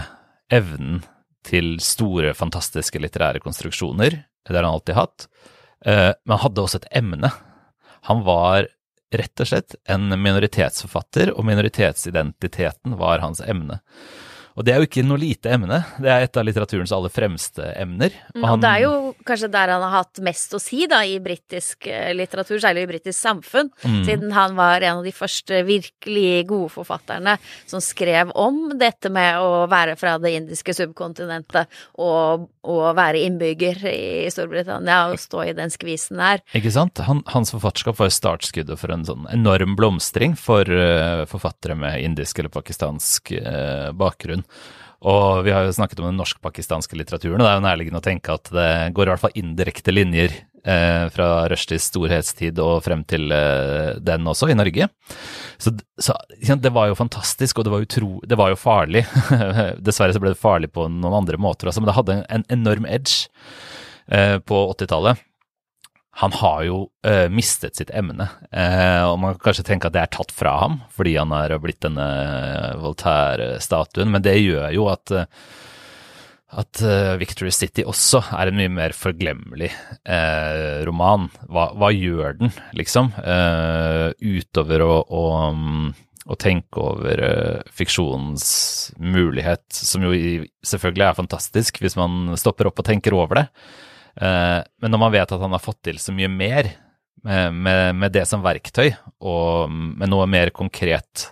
evnen 0.52 1.02
til 1.48 1.76
store, 1.84 2.32
fantastiske 2.36 3.00
litterære 3.00 3.42
konstruksjoner. 3.44 4.16
Det 4.48 4.56
har 4.56 4.64
han 4.64 4.78
alltid 4.78 4.96
hatt. 4.96 5.28
Eh, 5.84 6.10
men 6.24 6.34
han 6.34 6.42
hadde 6.46 6.64
også 6.64 6.80
et 6.80 6.90
emne. 7.00 7.30
Han 8.08 8.24
var 8.26 8.68
rett 9.14 9.40
og 9.40 9.48
slett 9.48 9.76
en 9.88 10.08
minoritetsforfatter, 10.12 11.32
og 11.36 11.46
minoritetsidentiteten 11.48 12.96
var 13.00 13.22
hans 13.24 13.40
emne. 13.44 13.80
Og 14.58 14.64
det 14.66 14.72
er 14.74 14.82
jo 14.82 14.88
ikke 14.88 15.04
noe 15.06 15.20
lite 15.22 15.52
emne, 15.54 15.76
det 16.02 16.10
er 16.10 16.24
et 16.26 16.38
av 16.38 16.42
litteraturens 16.42 16.90
aller 16.94 17.12
fremste 17.14 17.62
emner. 17.78 18.14
Og, 18.34 18.42
han, 18.42 18.56
og 18.56 18.62
det 18.64 18.70
er 18.72 18.82
jo 18.82 18.94
kanskje 19.28 19.50
der 19.54 19.70
han 19.70 19.84
har 19.86 19.92
hatt 20.00 20.18
mest 20.26 20.56
å 20.56 20.58
si, 20.62 20.80
da, 20.90 21.04
i 21.06 21.20
britisk 21.22 21.86
eh, 21.86 22.10
litteratur, 22.16 22.58
særlig 22.62 22.82
i 22.82 22.88
britisk 22.90 23.14
samfunn, 23.20 23.70
mm. 23.84 24.00
siden 24.08 24.34
han 24.34 24.56
var 24.58 24.82
en 24.82 24.98
av 24.98 25.06
de 25.06 25.12
første 25.14 25.60
virkelig 25.68 26.42
gode 26.50 26.72
forfatterne 26.74 27.36
som 27.70 27.82
skrev 27.84 28.32
om 28.34 28.74
dette 28.80 29.12
med 29.14 29.38
å 29.38 29.68
være 29.70 29.94
fra 30.00 30.16
det 30.18 30.34
indiske 30.40 30.74
subkontinentet 30.74 31.70
og, 32.02 32.48
og 32.66 32.84
være 32.98 33.22
innbygger 33.28 33.86
i 33.92 34.26
Storbritannia 34.34 35.12
og 35.12 35.22
stå 35.22 35.46
i 35.46 35.54
den 35.54 35.70
skvisen 35.70 36.18
der. 36.18 36.42
Ikke 36.58 36.74
sant? 36.74 36.98
Han, 37.06 37.22
hans 37.30 37.54
forfatterskap 37.54 38.00
var 38.02 38.10
startskuddet 38.10 38.82
for 38.82 38.90
en 38.90 39.06
sånn 39.06 39.30
enorm 39.30 39.78
blomstring 39.78 40.34
for 40.38 40.66
uh, 40.66 41.22
forfattere 41.30 41.78
med 41.78 42.02
indisk 42.02 42.42
eller 42.42 42.50
pakistansk 42.58 43.36
uh, 43.38 43.94
bakgrunn. 43.94 44.47
Og 45.06 45.44
vi 45.46 45.52
har 45.54 45.62
jo 45.62 45.74
snakket 45.76 46.00
om 46.02 46.08
den 46.08 46.18
norsk-pakistanske 46.18 46.98
litteraturen, 46.98 47.38
og 47.38 47.46
det 47.46 47.50
er 47.52 47.58
jo 47.60 47.66
nærliggende 47.68 48.00
å 48.00 48.04
tenke 48.04 48.34
at 48.34 48.50
det 48.50 48.70
går 48.96 49.06
i 49.06 49.12
hvert 49.12 49.22
fall 49.22 49.36
indirekte 49.38 49.94
linjer 49.94 50.32
eh, 50.66 51.04
fra 51.14 51.28
Rushdies 51.52 51.86
storhetstid 51.86 52.58
og 52.62 52.82
frem 52.82 53.04
til 53.06 53.30
eh, 53.34 53.92
den 54.02 54.26
også, 54.26 54.50
i 54.50 54.56
Norge. 54.58 54.88
Så, 55.54 55.76
så 56.02 56.18
det 56.58 56.74
var 56.74 56.90
jo 56.90 56.98
fantastisk, 56.98 57.60
og 57.60 57.68
det 57.68 57.74
var, 57.76 57.86
utro, 57.86 58.10
det 58.26 58.40
var 58.40 58.50
jo 58.50 58.58
farlig. 58.58 59.04
Dessverre 59.86 60.16
så 60.16 60.24
ble 60.24 60.34
det 60.34 60.42
farlig 60.42 60.72
på 60.74 60.88
noen 60.90 61.20
andre 61.22 61.38
måter 61.38 61.70
også, 61.70 61.84
men 61.84 61.92
det 61.92 61.98
hadde 62.00 62.20
en 62.26 62.46
enorm 62.58 62.90
edge 62.90 63.30
eh, 64.10 64.40
på 64.42 64.64
80-tallet. 64.74 65.22
Han 66.18 66.34
har 66.34 66.62
jo 66.66 66.78
uh, 67.06 67.28
mistet 67.30 67.78
sitt 67.78 67.94
emne, 67.94 68.28
Uh, 68.48 69.12
og 69.12 69.18
man 69.20 69.34
kan 69.36 69.50
kanskje 69.50 69.66
tenke 69.68 69.86
at 69.90 69.94
det 69.94 70.00
er 70.02 70.10
tatt 70.10 70.32
fra 70.34 70.54
ham 70.62 70.78
fordi 70.96 71.12
han 71.18 71.30
har 71.34 71.52
blitt 71.62 71.82
denne 71.84 72.06
Voltaire-statuen, 72.80 74.08
men 74.10 74.24
det 74.24 74.38
gjør 74.40 74.72
jo 74.74 74.86
at 74.90 75.12
eh, 75.14 75.26
at 76.58 76.80
uh, 76.80 77.12
Victory 77.20 77.52
City 77.52 77.84
også 77.84 78.22
er 78.38 78.48
en 78.48 78.56
mye 78.56 78.72
mer 78.72 78.94
forglemmelig 78.96 79.68
roman. 80.88 81.26
Hva, 81.44 81.66
hva, 81.76 81.90
gjør 81.92 82.38
den, 82.38 82.54
liksom? 82.72 83.10
Utover 83.20 84.84
å, 84.86 84.94
å, 85.04 85.24
å, 86.24 86.38
tenke 86.40 86.80
over 86.80 87.22
fiksjonens 87.68 88.48
mulighet, 88.96 89.66
som 89.68 90.08
jo 90.08 90.16
selvfølgelig 90.64 91.10
er 91.10 91.20
fantastisk 91.20 91.82
hvis 91.84 91.98
man 92.00 92.32
stopper 92.40 92.72
opp 92.72 92.80
og 92.80 92.88
tenker 92.88 93.18
over 93.18 93.42
det. 93.42 93.46
Men 94.18 94.90
når 94.90 95.00
man 95.00 95.12
vet 95.14 95.30
at 95.30 95.42
han 95.42 95.52
har 95.54 95.62
fått 95.62 95.82
til 95.86 95.98
så 96.02 96.10
mye 96.14 96.30
mer 96.32 96.72
med, 97.22 97.54
med, 97.54 97.96
med 98.00 98.14
det 98.14 98.24
som 98.26 98.42
verktøy, 98.42 98.92
og 99.22 99.70
med 99.70 100.10
noe 100.10 100.26
mer 100.30 100.50
konkret 100.54 101.28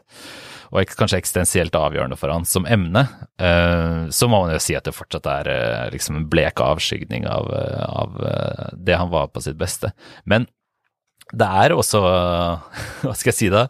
og 0.75 0.91
kanskje 0.99 1.21
eksistensielt 1.21 1.77
avgjørende 1.79 2.19
for 2.19 2.33
han 2.35 2.47
som 2.49 2.67
emne, 2.69 3.05
uh, 3.41 4.07
så 4.11 4.29
må 4.29 4.43
man 4.43 4.55
jo 4.57 4.63
si 4.63 4.75
at 4.77 4.87
det 4.87 4.97
fortsatt 4.97 5.29
er 5.31 5.51
liksom 5.95 6.19
en 6.19 6.27
blek 6.31 6.61
avskygning 6.63 7.27
av, 7.31 7.51
av 7.87 8.19
det 8.75 8.99
han 8.99 9.13
var 9.13 9.31
på 9.31 9.45
sitt 9.47 9.59
beste. 9.61 9.93
Men 10.27 10.49
det 11.33 11.47
er 11.47 11.75
også, 11.75 12.03
hva 13.05 13.15
skal 13.15 13.33
jeg 13.33 13.39
si 13.39 13.53
da, 13.55 13.69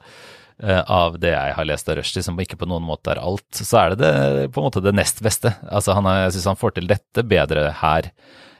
av 0.89 1.19
det 1.21 1.35
jeg 1.35 1.53
har 1.59 1.69
lest 1.69 1.89
av 1.93 1.99
Rushdie, 1.99 2.25
som 2.25 2.39
ikke 2.41 2.57
på 2.57 2.69
noen 2.69 2.85
måte 2.87 3.13
er 3.13 3.21
alt, 3.21 3.49
så 3.53 3.83
er 3.83 3.93
det, 3.93 3.99
det 4.01 4.49
på 4.55 4.63
en 4.63 4.69
måte 4.71 4.81
det 4.85 4.95
nest 4.97 5.21
beste. 5.25 5.53
Altså 5.69 5.97
han 5.97 6.09
jeg 6.09 6.37
syns 6.37 6.51
han 6.55 6.61
får 6.61 6.79
til 6.79 6.89
dette 6.89 7.25
bedre 7.29 7.69
her 7.83 8.09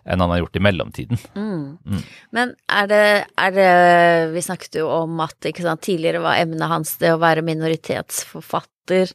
enn 0.07 0.23
han 0.23 0.33
har 0.33 0.39
gjort 0.45 0.57
i 0.57 0.63
mellomtiden. 0.63 1.21
Mm. 1.35 1.79
Mm. 1.83 2.03
Men 2.37 2.55
er 2.71 2.91
det, 2.91 3.03
er 3.43 3.57
det, 3.57 3.71
Vi 4.35 4.45
snakket 4.47 4.79
jo 4.81 4.89
om 5.03 5.21
at 5.25 5.51
sant, 5.59 5.83
tidligere 5.87 6.23
var 6.25 6.41
emnet 6.41 6.71
hans 6.71 6.97
det 7.03 7.13
å 7.15 7.21
være 7.23 7.45
minoritetsforfatter, 7.47 9.15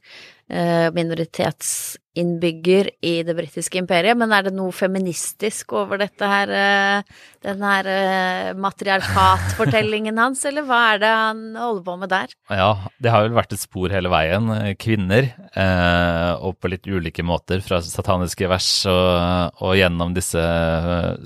eh, 0.52 0.88
minoritetsinnbygger 2.12 2.90
i 3.02 3.24
det 3.24 3.36
britiske 3.36 3.80
imperiet, 3.80 4.18
men 4.18 4.32
er 4.32 4.44
det 4.44 4.54
noe 4.54 4.72
feministisk 4.72 5.74
over 5.74 5.98
dette 5.98 6.26
her, 6.26 6.50
eh, 6.50 7.04
den 7.42 7.62
her 7.62 7.86
eh, 7.86 8.54
matriarkatfortellingen 8.54 10.18
hans, 10.24 10.44
eller 10.46 10.64
hva 10.64 10.94
er 10.94 11.00
det 11.00 11.08
han 11.08 11.56
holder 11.56 11.84
på 11.84 11.98
med 11.98 12.10
der? 12.10 12.28
Ja, 12.50 12.88
det 13.00 13.12
har 13.12 13.24
vel 13.24 13.36
vært 13.36 13.54
et 13.54 13.62
spor 13.62 13.90
hele 13.90 14.10
veien. 14.10 14.50
Kvinner, 14.78 15.32
og 16.42 16.58
på 16.60 16.72
litt 16.72 16.88
ulike 16.88 17.24
måter, 17.24 17.62
fra 17.62 17.82
sataniske 17.82 18.48
vers 18.50 18.86
og, 18.90 19.62
og 19.62 19.78
gjennom 19.78 20.14
disse 20.14 20.42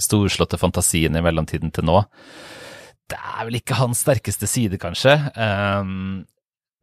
storslåtte 0.02 0.60
fantasiene 0.62 1.20
i 1.20 1.26
mellomtiden 1.26 1.74
til 1.74 1.88
nå. 1.88 2.04
Det 3.10 3.18
er 3.18 3.46
vel 3.46 3.60
ikke 3.60 3.78
hans 3.78 4.02
sterkeste 4.02 4.48
side, 4.50 4.80
kanskje. 4.82 5.14
Um, 5.38 6.26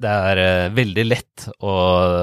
det 0.03 0.11
er 0.11 0.41
uh, 0.41 0.75
veldig 0.75 1.05
lett 1.07 1.47
å, 1.63 1.73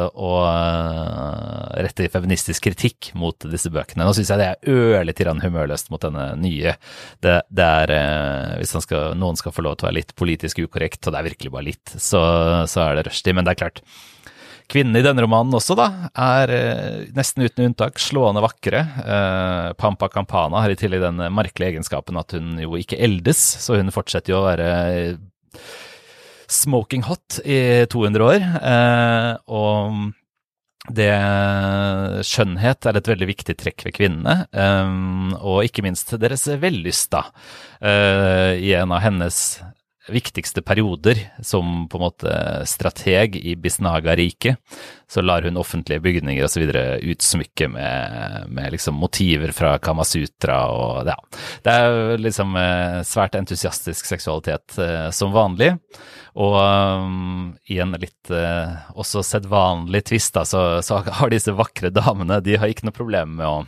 å 0.10 0.32
uh, 0.44 1.80
rette 1.80 2.10
feministisk 2.12 2.68
kritikk 2.68 3.12
mot 3.20 3.48
disse 3.50 3.72
bøkene. 3.74 4.06
Nå 4.06 4.14
syns 4.16 4.32
jeg 4.34 4.42
det 4.42 4.50
er 4.52 4.76
ørlite 5.00 5.26
grann 5.26 5.42
humørløst 5.44 5.92
mot 5.94 6.04
denne 6.04 6.32
nye. 6.40 6.76
Det, 7.24 7.40
det 7.48 7.72
er 7.84 7.96
uh, 7.96 8.54
Hvis 8.60 8.76
skal, 8.86 9.16
noen 9.20 9.40
skal 9.40 9.56
få 9.56 9.66
lov 9.66 9.80
til 9.80 9.88
å 9.88 9.90
være 9.90 10.00
litt 10.02 10.16
politisk 10.20 10.62
ukorrekt, 10.66 11.02
og 11.06 11.16
det 11.16 11.22
er 11.22 11.30
virkelig 11.32 11.54
bare 11.56 11.70
litt, 11.72 11.96
så, 11.96 12.22
så 12.70 12.86
er 12.86 13.00
det 13.00 13.10
rushtid. 13.10 13.38
Men 13.38 13.48
det 13.48 13.56
er 13.56 13.62
klart. 13.64 13.84
Kvinnene 14.70 15.02
i 15.02 15.06
denne 15.06 15.24
romanen 15.26 15.56
også, 15.58 15.74
da, 15.74 15.88
er 16.14 16.52
nesten 17.18 17.42
uten 17.42 17.72
unntak 17.72 17.98
slående 17.98 18.44
vakre. 18.46 18.84
Pampa 19.82 20.12
Campana 20.14 20.62
har 20.62 20.70
i 20.70 20.78
tillegg 20.78 21.02
den 21.02 21.24
merkelige 21.34 21.74
egenskapen 21.74 22.20
at 22.22 22.36
hun 22.38 22.60
jo 22.62 22.78
ikke 22.78 23.00
eldes, 23.02 23.42
så 23.66 23.80
hun 23.80 23.90
fortsetter 23.96 24.36
jo 24.36 24.44
å 24.44 24.46
være 24.46 24.68
smoking 26.50 27.06
hot 27.08 27.40
i 27.46 27.86
200 27.90 28.26
år. 28.26 28.48
Eh, 28.74 29.34
og 29.54 30.10
det 30.90 31.12
skjønnhet 32.26 32.88
er 32.88 32.98
et 32.98 33.10
veldig 33.12 33.28
viktig 33.30 33.56
trekk 33.60 33.84
ved 33.86 33.94
kvinnene, 33.98 34.36
um, 34.56 35.36
og 35.38 35.68
ikke 35.68 35.84
minst 35.86 36.16
deres 36.22 36.48
vellysta. 36.62 37.26
Uh, 37.84 38.56
I 38.58 38.74
en 38.80 38.96
av 38.96 39.04
hennes 39.04 39.60
viktigste 40.14 40.64
perioder 40.66 41.22
som 41.46 41.88
på 41.90 42.00
en 42.00 42.06
måte 42.06 42.34
strateg 42.70 43.38
i 43.40 43.56
Bisnaga-riket, 43.60 44.58
så 45.10 45.24
lar 45.26 45.46
hun 45.48 45.58
offentlige 45.58 46.04
bygninger 46.06 46.46
osv. 46.46 46.68
utsmykke 47.02 47.70
med, 47.74 48.50
med 48.54 48.72
liksom 48.76 49.00
motiver 49.02 49.52
fra 49.56 49.78
Kamasutra 49.82 50.60
og 50.70 51.10
ja. 51.10 51.16
Det 51.66 51.74
er 51.74 52.22
liksom 52.22 52.54
svært 53.08 53.36
entusiastisk 53.40 54.06
seksualitet 54.06 54.78
uh, 54.78 55.10
som 55.16 55.34
vanlig. 55.34 55.74
Og 56.40 56.56
um, 56.56 57.52
i 57.66 57.80
en 57.82 57.96
litt 58.00 58.32
uh, 58.32 58.92
også 58.94 59.24
sedvanlig 59.26 60.06
tvist, 60.12 60.34
da, 60.38 60.46
så, 60.46 60.64
så, 60.86 61.02
har 61.20 61.34
disse 61.34 61.56
vakre 61.58 61.92
damene 61.94 62.40
de 62.46 62.58
har 62.60 62.72
ikke 62.72 62.88
noe 62.88 62.96
problem 62.96 63.38
med 63.42 63.50
å, 63.50 63.60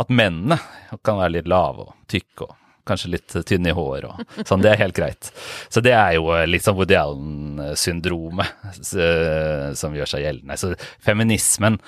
at 0.00 0.10
mennene 0.10 0.58
kan 1.04 1.20
være 1.20 1.36
litt 1.38 1.50
lave 1.50 1.88
og 1.88 1.96
tykke 2.10 2.48
og 2.48 2.60
kanskje 2.88 3.12
litt 3.14 3.36
tynn 3.48 3.68
i 3.68 3.74
hår 3.74 4.08
og 4.10 4.42
sånn. 4.44 4.64
Det 4.64 4.72
er 4.72 4.82
helt 4.82 4.96
greit. 4.96 5.30
Så 5.72 5.82
det 5.84 5.94
er 5.96 6.16
jo 6.18 6.28
litt 6.48 6.66
sånn 6.66 6.76
Woody 6.78 6.98
Allen-syndromet 6.98 8.82
som 9.78 9.96
gjør 9.96 10.12
seg 10.14 10.26
gjeldende. 10.26 10.60
Så 10.60 10.74
feminismen 11.04 11.80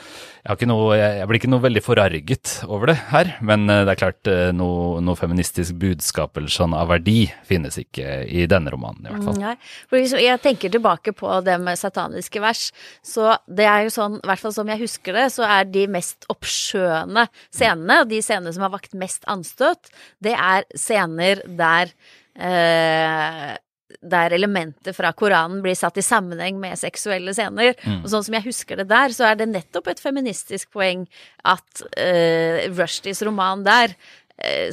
jeg, 0.46 0.68
noe, 0.70 0.94
jeg, 0.94 1.26
blir 1.26 1.40
ikke 1.40 1.50
noe 1.50 1.62
veldig 1.64 1.82
forarget 1.82 2.50
over 2.70 2.92
det 2.92 2.96
her, 3.10 3.32
men 3.46 3.66
eh, 3.72 3.82
det 3.86 3.94
er 3.96 3.98
klart 3.98 4.30
eh, 4.30 4.50
noe, 4.54 5.00
noe 5.02 5.18
feministisk 5.18 5.74
budskap 5.82 6.38
eller 6.38 6.52
sånn 6.52 6.76
av 6.76 6.92
verdi 6.92 7.24
finnes 7.48 7.78
ikke 7.80 8.20
i 8.30 8.44
denne 8.50 8.70
romanen, 8.70 9.08
i 9.08 9.10
hvert 9.10 9.26
fall. 9.26 9.40
Nei, 9.42 9.56
for 9.90 10.22
jeg 10.22 10.42
tenker 10.44 10.70
tilbake 10.72 11.16
på 11.18 11.32
det 11.46 11.56
med 11.62 11.80
sataniske 11.80 12.42
vers, 12.44 12.68
så 13.02 13.34
det 13.50 13.66
er 13.66 13.86
jo 13.88 13.94
sånn, 13.96 14.20
i 14.20 14.30
hvert 14.30 14.44
fall 14.44 14.54
som 14.54 14.70
jeg 14.70 14.82
husker 14.84 15.18
det, 15.18 15.26
så 15.34 15.48
er 15.48 15.66
de 15.66 15.86
mest 15.90 16.28
oppskjønne 16.30 17.26
scenene, 17.48 18.00
og 18.04 18.12
de 18.14 18.22
scenene 18.22 18.54
som 18.54 18.68
har 18.68 18.74
vakt 18.76 18.94
mest 18.98 19.26
anstøt, 19.32 19.90
det 20.22 20.36
er 20.38 20.68
scener 20.86 21.42
der 21.46 21.92
eh, 22.34 23.54
der 24.02 24.34
elementer 24.34 24.94
fra 24.96 25.12
Koranen 25.16 25.62
blir 25.64 25.76
satt 25.78 25.98
i 25.98 26.04
sammenheng 26.04 26.58
med 26.60 26.78
seksuelle 26.78 27.34
scener. 27.34 27.74
Mm. 27.82 28.02
Og 28.02 28.10
sånn 28.12 28.26
som 28.26 28.36
jeg 28.38 28.46
husker 28.48 28.80
det 28.80 28.88
der, 28.90 29.14
så 29.14 29.30
er 29.30 29.40
det 29.40 29.48
nettopp 29.50 29.90
et 29.92 30.02
feministisk 30.02 30.72
poeng 30.76 31.06
at 31.46 31.84
uh, 31.96 32.66
Rushdies 32.76 33.22
roman 33.26 33.64
der 33.66 33.96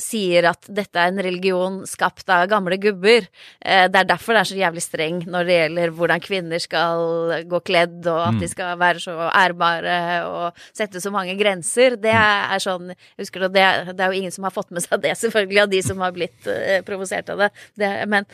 sier 0.03 0.49
at 0.49 0.67
dette 0.67 0.99
er 0.99 1.11
en 1.11 1.21
religion 1.23 1.77
skapt 1.87 2.29
av 2.33 2.47
gamle 2.51 2.77
gubber. 2.81 3.27
Uh, 3.63 3.85
det 3.91 4.01
er 4.01 4.09
derfor 4.09 4.35
det 4.35 4.43
er 4.43 4.49
så 4.51 4.59
jævlig 4.59 4.83
streng 4.85 5.21
når 5.23 5.49
det 5.49 5.59
gjelder 5.59 5.93
hvordan 5.99 6.23
kvinner 6.23 6.63
skal 6.63 7.45
gå 7.49 7.61
kledd, 7.67 7.99
og 8.05 8.21
at 8.25 8.37
mm. 8.37 8.41
de 8.43 8.51
skal 8.51 8.73
være 8.81 9.03
så 9.03 9.17
ærbare 9.29 9.99
og 10.29 10.65
sette 10.75 11.03
så 11.03 11.13
mange 11.13 11.37
grenser. 11.39 11.99
Det 12.01 12.11
er, 12.13 12.49
er 12.55 12.63
sånn 12.63 12.91
Husker 13.19 13.45
du, 13.45 13.51
det, 13.53 13.63
det, 13.93 14.01
er 14.01 14.11
jo 14.11 14.19
ingen 14.19 14.33
som 14.33 14.45
har 14.47 14.53
fått 14.53 14.73
med 14.73 14.83
seg 14.83 15.01
det, 15.03 15.15
selvfølgelig, 15.23 15.63
av 15.63 15.71
de 15.71 15.85
som 15.85 16.03
har 16.03 16.13
blitt 16.15 16.51
provosert 16.87 17.31
av 17.33 17.45
det. 17.45 17.53
det 17.79 17.93
men 18.09 18.27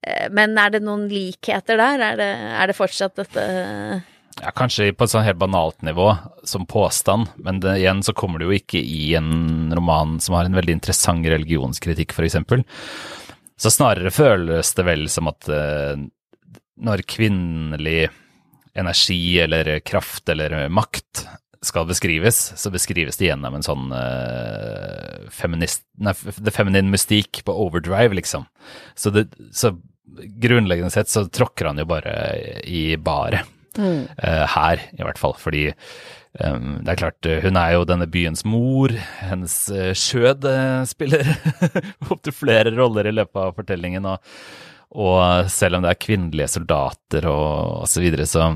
Eh, 0.00 0.28
men 0.32 0.56
er 0.58 0.72
det 0.74 0.82
noen 0.84 1.06
likheter 1.10 1.80
der? 1.80 2.06
Er 2.10 2.18
det, 2.20 2.30
er 2.62 2.70
det 2.70 2.78
fortsatt 2.78 3.18
dette 3.20 3.44
ja, 4.40 4.52
Kanskje 4.56 4.92
på 4.96 5.06
et 5.06 5.12
sånn 5.12 5.26
helt 5.26 5.40
banalt 5.40 5.82
nivå, 5.84 6.08
som 6.48 6.64
påstand, 6.68 7.32
men 7.36 7.60
det, 7.62 7.76
igjen 7.82 8.02
så 8.06 8.14
kommer 8.16 8.40
det 8.40 8.48
jo 8.48 8.56
ikke 8.56 8.80
i 8.80 9.12
en 9.18 9.72
roman 9.76 10.18
som 10.22 10.38
har 10.38 10.48
en 10.48 10.56
veldig 10.56 10.78
interessant 10.78 11.26
religionskritikk, 11.28 12.14
f.eks. 12.16 12.38
Så 13.60 13.70
snarere 13.70 14.14
føles 14.14 14.72
det 14.78 14.86
vel 14.88 15.06
som 15.12 15.28
at 15.30 15.46
uh, 15.52 15.94
når 16.82 17.04
kvinnelig 17.06 18.08
energi 18.78 19.38
eller 19.44 19.76
kraft 19.84 20.28
eller 20.32 20.66
makt 20.72 21.26
skal 21.62 21.86
beskrives, 21.86 22.40
så 22.58 22.72
beskrives 22.74 23.20
det 23.20 23.28
gjennom 23.28 23.54
en 23.54 23.64
sånn 23.66 23.92
uh, 23.94 25.28
feminist... 25.30 25.84
Nei, 26.02 26.14
The 26.16 26.50
Feminine 26.50 26.90
Mystique 26.90 27.44
på 27.46 27.54
overdrive, 27.54 28.16
liksom. 28.18 28.48
Så, 28.98 29.12
det, 29.14 29.28
så 29.54 29.76
grunnleggende 30.42 30.90
sett 30.90 31.12
så 31.12 31.28
tråkker 31.30 31.70
han 31.70 31.78
jo 31.78 31.86
bare 31.92 32.14
i 32.66 32.96
baret. 32.98 33.46
Mm. 33.78 34.08
Uh, 34.16 34.42
her, 34.54 34.82
i 34.96 35.04
hvert 35.04 35.20
fall. 35.20 35.36
Fordi 35.40 35.68
um, 36.40 36.82
det 36.82 36.94
er 36.94 37.00
klart, 37.04 37.30
hun 37.44 37.60
er 37.60 37.76
jo 37.76 37.86
denne 37.88 38.08
byens 38.10 38.44
mor. 38.48 38.94
Hennes 39.22 39.56
uh, 39.72 39.92
skjød 39.96 40.48
spiller 40.90 41.32
opptil 42.12 42.36
flere 42.36 42.74
roller 42.76 43.10
i 43.10 43.16
løpet 43.16 43.42
av 43.44 43.56
fortellingen. 43.58 44.10
Og, 44.12 44.34
og 45.02 45.50
selv 45.52 45.78
om 45.78 45.86
det 45.86 45.94
er 45.94 46.04
kvinnelige 46.04 46.52
soldater 46.58 47.30
og 47.30 47.82
osv., 47.86 47.96
så, 47.96 48.04
videre, 48.04 48.28
så 48.28 48.52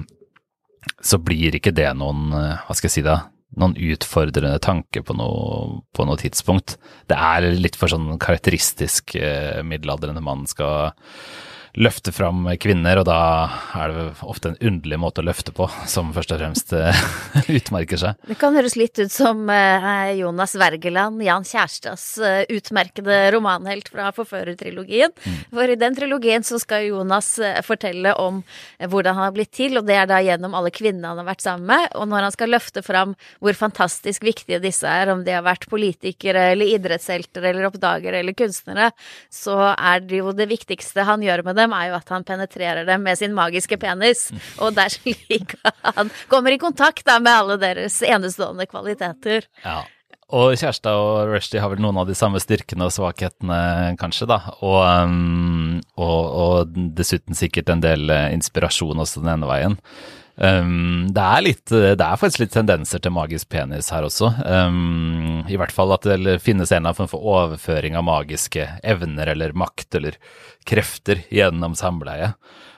så 1.02 1.18
blir 1.22 1.56
ikke 1.56 1.74
det 1.76 1.88
noen, 1.98 2.30
eh, 2.34 2.62
hva 2.66 2.76
skal 2.76 2.88
jeg 2.88 2.96
si 2.98 3.04
da, 3.06 3.18
noen 3.60 3.76
utfordrende 3.92 4.60
tanke 4.62 5.02
på 5.06 5.16
noe, 5.16 5.80
på 5.96 6.06
noe 6.06 6.20
tidspunkt. 6.20 6.76
Det 7.10 7.16
er 7.16 7.48
litt 7.56 7.78
for 7.78 7.92
sånn 7.92 8.16
karakteristisk 8.22 9.16
eh, 9.18 9.62
middelaldrende 9.66 10.22
mann 10.24 10.46
skal 10.50 10.92
løfte 11.76 12.12
fram 12.12 12.46
kvinner, 12.60 13.00
og 13.00 13.06
da 13.08 13.18
er 13.76 13.92
det 13.92 14.04
ofte 14.24 14.52
en 14.52 14.58
underlig 14.70 14.98
måte 15.00 15.20
å 15.20 15.26
løfte 15.26 15.52
på, 15.56 15.68
som 15.88 16.12
først 16.16 16.32
og 16.32 16.40
fremst 16.40 16.72
eh, 16.76 17.00
utmerker 17.58 18.00
seg. 18.00 18.20
Det 18.28 18.38
kan 18.40 18.56
høres 18.56 18.78
litt 18.80 18.96
ut 18.98 19.12
som 19.12 19.44
eh, 19.52 20.14
Jonas 20.16 20.56
Wergeland, 20.56 21.20
Jan 21.24 21.44
Kjærstads 21.44 22.06
eh, 22.24 22.38
utmerkede 22.56 23.18
romanhelt 23.34 23.90
fra 23.92 24.08
Forførertrilogien. 24.16 25.12
Mm. 25.12 25.36
For 25.52 25.72
i 25.72 25.78
den 25.80 25.98
trilogien 25.98 26.46
så 26.46 26.60
skal 26.62 26.88
Jonas 26.88 27.34
fortelle 27.66 28.14
om 28.20 28.40
hvordan 28.80 29.16
han 29.18 29.28
har 29.28 29.36
blitt 29.36 29.52
til, 29.56 29.76
og 29.76 29.86
det 29.88 29.98
er 30.00 30.08
da 30.08 30.22
gjennom 30.24 30.56
alle 30.56 30.72
kvinnene 30.74 31.12
han 31.12 31.20
har 31.20 31.28
vært 31.28 31.44
sammen 31.44 31.68
med. 31.68 31.90
Og 32.00 32.08
når 32.08 32.28
han 32.28 32.34
skal 32.34 32.52
løfte 32.54 32.84
fram 32.86 33.14
hvor 33.44 33.58
fantastisk 33.58 34.24
viktige 34.24 34.62
disse 34.64 34.88
er, 34.88 35.12
om 35.12 35.24
de 35.26 35.36
har 35.36 35.44
vært 35.44 35.68
politikere 35.70 36.50
eller 36.54 36.72
idrettshelter 36.78 37.50
eller 37.50 37.68
oppdagere 37.68 38.22
eller 38.22 38.36
kunstnere, 38.36 38.90
så 39.32 39.74
er 39.74 40.04
det 40.06 40.22
jo 40.22 40.32
det 40.36 40.48
viktigste 40.50 41.04
han 41.06 41.24
gjør 41.24 41.44
med 41.46 41.60
dem 41.60 41.65
dem, 41.66 41.74
er 41.76 41.90
jo 41.90 41.98
at 41.98 42.14
han 42.14 42.24
penetrerer 42.26 42.86
dem 42.88 43.04
med 43.06 43.18
sin 43.18 43.34
magiske 43.36 43.78
penis. 43.82 44.30
Og 44.62 44.72
det 44.76 44.86
er 44.86 44.96
slik 44.96 45.58
han 45.82 46.14
kommer 46.30 46.54
i 46.54 46.62
kontakt 46.62 47.04
da, 47.06 47.18
med 47.20 47.34
alle 47.34 47.60
deres 47.60 48.00
enestående 48.06 48.68
kvaliteter. 48.70 49.46
Ja. 49.66 49.82
Og 50.34 50.56
Kjærstad 50.58 50.98
og 50.98 51.30
Rushdie 51.30 51.60
har 51.62 51.70
vel 51.70 51.82
noen 51.82 52.00
av 52.00 52.08
de 52.08 52.16
samme 52.18 52.40
styrkene 52.42 52.88
og 52.88 52.94
svakhetene, 52.94 53.94
kanskje, 54.00 54.26
da. 54.26 54.40
Og, 54.58 54.80
um, 54.82 55.76
og, 55.94 56.22
og 56.42 56.78
dessuten 56.98 57.38
sikkert 57.38 57.70
en 57.70 57.84
del 57.84 58.10
eh, 58.10 58.32
inspirasjon 58.34 59.04
også 59.04 59.22
den 59.22 59.36
ene 59.36 59.50
veien. 59.50 59.78
Um, 60.36 61.06
det, 61.16 61.22
er 61.22 61.44
litt, 61.46 61.64
det 61.70 61.94
er 62.02 62.18
faktisk 62.20 62.42
litt 62.42 62.52
tendenser 62.52 63.00
til 63.00 63.14
magisk 63.14 63.48
penis 63.54 63.88
her 63.94 64.04
også. 64.04 64.32
Um, 64.44 65.46
I 65.48 65.56
hvert 65.56 65.72
fall 65.72 65.94
at 65.94 66.04
det 66.04 66.40
finnes 66.44 66.74
en 66.74 66.82
eller 66.82 66.90
annen 66.90 66.98
form 66.98 67.12
for 67.14 67.30
overføring 67.36 67.96
av 67.96 68.04
magiske 68.10 68.66
evner 68.84 69.30
eller 69.32 69.54
makt 69.56 69.96
eller 69.96 70.18
krefter 70.66 71.22
gjennom 71.32 71.76
samleie. 71.78 72.34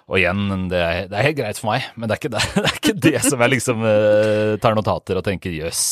Og 0.09 0.17
igjen, 0.17 0.69
det 0.71 0.79
er, 0.81 0.99
det 1.11 1.17
er, 1.19 1.25
helt 1.27 1.37
greit 1.37 1.59
for 1.61 1.69
meg, 1.69 1.89
men 2.01 2.09
det 2.09 2.15
er 2.15 2.21
ikke 2.23 2.31
det, 2.33 2.45
det, 2.55 2.63
er 2.65 2.77
ikke 2.79 2.95
det 3.05 3.19
som 3.27 3.43
jeg 3.45 3.53
liksom 3.53 3.83
uh, 3.85 4.55
tar 4.63 4.77
notater 4.79 5.21
og 5.21 5.25
tenker 5.27 5.53
jøss, 5.53 5.83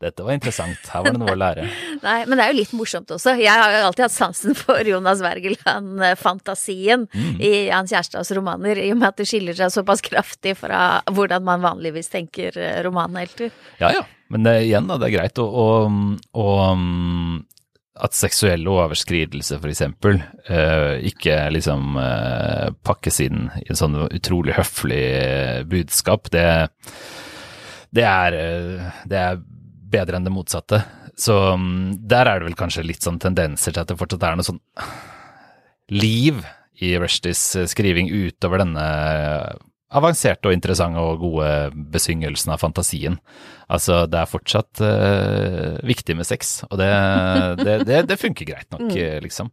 dette 0.00 0.24
var 0.24 0.32
interessant, 0.32 0.80
her 0.88 1.04
var 1.04 1.12
det 1.12 1.20
noe 1.20 1.34
å 1.34 1.38
lære. 1.38 1.66
Nei, 2.06 2.16
men 2.24 2.40
det 2.40 2.46
er 2.46 2.54
jo 2.54 2.58
litt 2.62 2.72
morsomt 2.78 3.12
også. 3.12 3.36
Jeg 3.36 3.52
har 3.52 3.76
jo 3.76 3.82
alltid 3.90 4.06
hatt 4.06 4.16
sansen 4.16 4.56
for 4.56 4.80
Jonas 4.88 5.20
Wergeland-fantasien 5.24 7.04
mm. 7.12 7.36
i 7.44 7.52
Jan 7.68 7.92
Kjærstads 7.92 8.32
romaner, 8.38 8.80
i 8.80 8.88
og 8.94 9.02
med 9.02 9.10
at 9.12 9.20
det 9.20 9.28
skiller 9.28 9.58
seg 9.58 9.76
såpass 9.76 10.00
kraftig 10.04 10.56
fra 10.62 11.02
hvordan 11.12 11.44
man 11.44 11.62
vanligvis 11.62 12.08
tenker 12.14 12.56
eh, 12.56 12.80
romanhelter. 12.86 13.52
Ja 13.84 13.92
ja, 13.92 14.06
men 14.32 14.48
det, 14.48 14.62
igjen, 14.64 14.88
da, 14.88 14.96
det 14.96 15.10
er 15.10 15.18
greit 15.18 15.44
å, 15.44 15.44
å, 15.44 15.68
å 16.40 16.48
at 18.00 18.16
seksuelle 18.16 18.70
overskridelser 18.72 19.58
f.eks. 19.60 19.72
eksempel, 19.74 20.20
ikke 21.04 21.34
liksom 21.52 21.98
uh, 22.00 22.70
pakkes 22.86 23.20
inn 23.26 23.50
i 23.60 23.66
en 23.68 23.78
sånn 23.78 23.98
utrolig 24.06 24.56
høflig 24.56 25.02
uh, 25.20 25.58
budskap, 25.68 26.30
det, 26.32 26.46
det, 27.92 28.06
er, 28.08 28.38
det 29.04 29.20
er 29.20 29.42
bedre 29.92 30.18
enn 30.18 30.26
det 30.26 30.32
motsatte. 30.32 30.80
Så 31.20 31.36
um, 31.52 31.92
der 31.98 32.30
er 32.30 32.40
det 32.40 32.48
vel 32.48 32.58
kanskje 32.58 32.86
litt 32.86 33.04
sånn 33.04 33.20
tendenser 33.20 33.74
til 33.74 33.84
at 33.84 33.92
det 33.92 33.98
fortsatt 34.00 34.24
er 34.24 34.40
noe 34.40 34.48
sånn 34.48 34.62
liv 35.92 36.40
i 36.82 36.94
Rushdies 36.98 37.44
skriving 37.70 38.08
utover 38.08 38.62
denne 38.64 38.86
avanserte 39.92 40.48
og 40.48 40.56
interessante 40.56 41.00
og 41.00 41.22
gode 41.22 41.48
besyngelsen 41.94 42.54
av 42.54 42.62
fantasien. 42.62 43.18
Altså, 43.72 44.04
det 44.10 44.20
er 44.20 44.30
fortsatt 44.30 44.82
uh, 44.84 45.80
viktig 45.88 46.16
med 46.18 46.28
sex, 46.28 46.60
og 46.70 46.78
det, 46.80 46.90
det, 47.62 47.76
det, 47.88 48.04
det 48.10 48.20
funker 48.20 48.48
greit 48.48 48.68
nok, 48.74 48.88
mm. 48.90 49.20
liksom. 49.24 49.52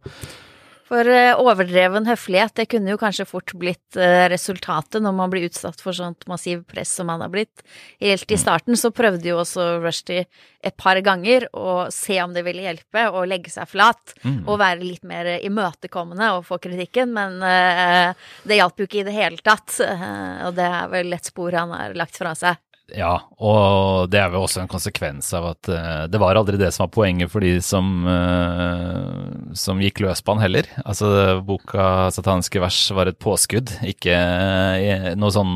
For 0.90 1.06
eh, 1.06 1.38
overdreven 1.38 2.08
høflighet, 2.08 2.56
det 2.58 2.66
kunne 2.72 2.90
jo 2.90 2.98
kanskje 2.98 3.28
fort 3.28 3.52
blitt 3.58 3.98
eh, 3.98 4.24
resultatet 4.32 4.98
når 5.04 5.14
man 5.14 5.30
blir 5.30 5.46
utsatt 5.46 5.78
for 5.78 5.94
sånt 5.94 6.26
massiv 6.30 6.64
press 6.66 6.90
som 6.98 7.06
man 7.06 7.22
har 7.22 7.30
blitt. 7.30 7.62
Helt 8.02 8.26
i 8.26 8.38
mm. 8.38 8.42
starten 8.42 8.78
så 8.78 8.90
prøvde 8.90 9.30
jo 9.30 9.38
også 9.38 9.76
Rushdie 9.84 10.24
et 10.66 10.74
par 10.80 10.98
ganger 11.06 11.46
å 11.54 11.86
se 11.94 12.18
om 12.24 12.34
det 12.34 12.42
ville 12.46 12.64
hjelpe, 12.66 13.06
å 13.06 13.22
legge 13.28 13.52
seg 13.54 13.70
flat 13.70 14.16
mm. 14.24 14.42
og 14.48 14.58
være 14.60 14.82
litt 14.82 15.06
mer 15.06 15.30
imøtekommende 15.38 16.32
og 16.36 16.48
få 16.48 16.58
kritikken, 16.60 17.14
men 17.16 17.38
uh, 17.40 18.10
det 18.44 18.58
hjalp 18.58 18.82
jo 18.82 18.88
ikke 18.90 19.00
i 19.00 19.06
det 19.06 19.14
hele 19.14 19.40
tatt. 19.40 19.78
Uh, 19.80 20.42
og 20.50 20.58
det 20.58 20.66
er 20.66 20.90
vel 20.92 21.16
et 21.16 21.30
spor 21.30 21.56
han 21.56 21.72
har 21.72 21.96
lagt 21.96 22.18
fra 22.20 22.34
seg. 22.36 22.58
Ja, 22.96 23.12
og 23.38 24.10
det 24.10 24.18
er 24.20 24.30
vel 24.32 24.44
også 24.44 24.62
en 24.62 24.70
konsekvens 24.70 25.28
av 25.36 25.50
at 25.52 25.70
uh, 25.70 26.04
det 26.10 26.20
var 26.20 26.38
aldri 26.38 26.58
det 26.60 26.70
som 26.74 26.86
var 26.86 26.94
poenget 26.94 27.30
for 27.32 27.44
de 27.44 27.52
som, 27.64 28.02
uh, 28.06 29.52
som 29.58 29.82
gikk 29.82 30.02
løs 30.04 30.22
på 30.24 30.34
han 30.34 30.42
heller. 30.44 30.68
Altså, 30.84 31.40
boka 31.46 32.10
'Sataniske 32.10 32.62
vers' 32.62 32.94
var 32.96 33.10
et 33.10 33.20
påskudd, 33.22 33.72
ikke 33.86 34.16
uh, 34.16 35.12
noe 35.18 35.34
sånn 35.34 35.54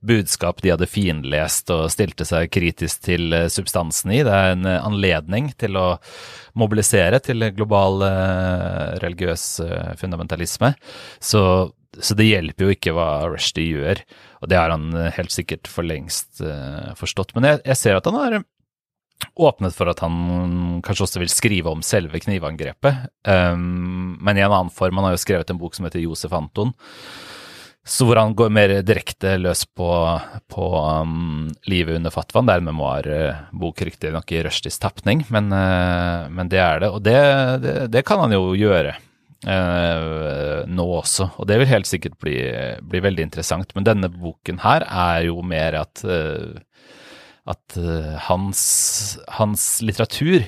budskap 0.00 0.62
de 0.64 0.72
hadde 0.72 0.88
finlest 0.88 1.68
og 1.74 1.90
stilte 1.92 2.24
seg 2.24 2.48
kritisk 2.54 3.02
til 3.04 3.34
substansen 3.52 4.14
i. 4.16 4.22
Det 4.24 4.32
er 4.32 4.54
en 4.54 4.64
anledning 4.64 5.50
til 5.60 5.76
å 5.76 5.88
mobilisere 6.56 7.20
til 7.20 7.44
global 7.52 8.00
religiøs 9.02 9.44
fundamentalisme. 10.00 10.72
Så 11.20 11.42
så 12.02 12.16
det 12.18 12.28
hjelper 12.28 12.66
jo 12.66 12.74
ikke 12.74 12.94
hva 12.96 13.08
Rushdie 13.30 13.76
gjør, 13.76 14.02
og 14.40 14.50
det 14.50 14.58
har 14.58 14.72
han 14.72 14.88
eh, 14.96 15.12
helt 15.16 15.34
sikkert 15.34 15.70
for 15.70 15.86
lengst 15.86 16.42
uh, 16.44 16.92
forstått. 16.98 17.34
Men 17.36 17.48
jeg, 17.48 17.62
jeg, 17.68 17.80
ser 17.80 17.98
at 17.98 18.08
han 18.08 18.18
har 18.18 18.38
åpnet 19.40 19.76
for 19.76 19.90
at 19.92 20.00
han 20.04 20.80
kanskje 20.84 21.06
også 21.06 21.22
vil 21.22 21.32
skrive 21.32 21.72
om 21.72 21.82
selve 21.84 22.22
knivangrepet, 22.22 23.10
um, 23.28 24.16
men 24.20 24.38
i 24.38 24.44
en 24.44 24.52
annen 24.52 24.72
form. 24.72 25.00
Han 25.00 25.10
har 25.10 25.18
jo 25.18 25.24
skrevet 25.24 25.52
en 25.52 25.60
bok 25.60 25.76
som 25.76 25.88
heter 25.88 26.02
Josef 26.04 26.32
Anton. 26.36 26.72
Så 27.90 28.04
hvor 28.04 28.18
han 28.20 28.34
går 28.36 28.50
mer 28.52 28.72
direkte 28.84 29.38
løs 29.40 29.64
på, 29.64 29.88
på 30.52 30.64
um, 31.00 31.48
livet 31.70 31.96
under 31.96 32.12
fatwaen. 32.12 32.46
Det 32.46 32.54
er 32.54 32.62
en 32.62 32.68
memoarbok, 32.68 33.80
riktignok 33.88 34.34
i 34.36 34.42
Rushdies 34.44 34.76
tapning, 34.82 35.24
men, 35.32 35.48
uh, 35.52 36.28
men, 36.28 36.50
det 36.52 36.60
er 36.60 36.84
det. 36.84 36.90
Og 36.92 37.00
det, 37.04 37.20
det, 37.64 37.76
det 37.92 38.04
kan 38.08 38.20
han 38.24 38.36
jo 38.36 38.52
gjøre 38.58 38.98
eh, 39.46 40.62
nå 40.68 40.86
også, 40.98 41.30
og 41.40 41.48
det 41.48 41.60
vil 41.60 41.70
helt 41.70 41.88
sikkert 41.88 42.18
bli, 42.22 42.36
bli, 42.82 43.02
veldig 43.04 43.28
interessant. 43.28 43.74
Men 43.76 43.86
denne 43.88 44.10
boken 44.12 44.60
her 44.64 44.84
er 44.86 45.28
jo 45.28 45.40
mer 45.46 45.78
at, 45.80 46.02
eh, 46.04 46.58
at 47.50 47.78
uh, 47.80 48.16
hans, 48.28 48.60
hans, 49.38 49.64
litteratur, 49.84 50.44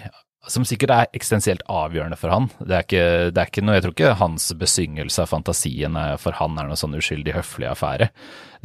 som 0.51 0.67
sikkert 0.67 0.93
er 0.93 1.13
eksistensielt 1.15 1.63
avgjørende 1.71 2.19
for 2.19 2.35
han 2.35 2.49
det 2.59 2.75
er, 2.75 2.83
ikke, 2.83 3.05
det 3.31 3.39
er 3.39 3.49
ikke 3.49 3.63
noe, 3.63 3.77
Jeg 3.77 3.85
tror 3.85 3.93
ikke 3.95 4.15
hans 4.19 4.49
besyngelse 4.59 5.23
av 5.23 5.31
fantasien 5.31 5.99
for 6.19 6.35
han 6.35 6.59
er 6.59 6.67
noe 6.67 6.79
sånn 6.79 6.97
uskyldig 6.99 7.37
høflig 7.37 7.69
affære. 7.71 8.11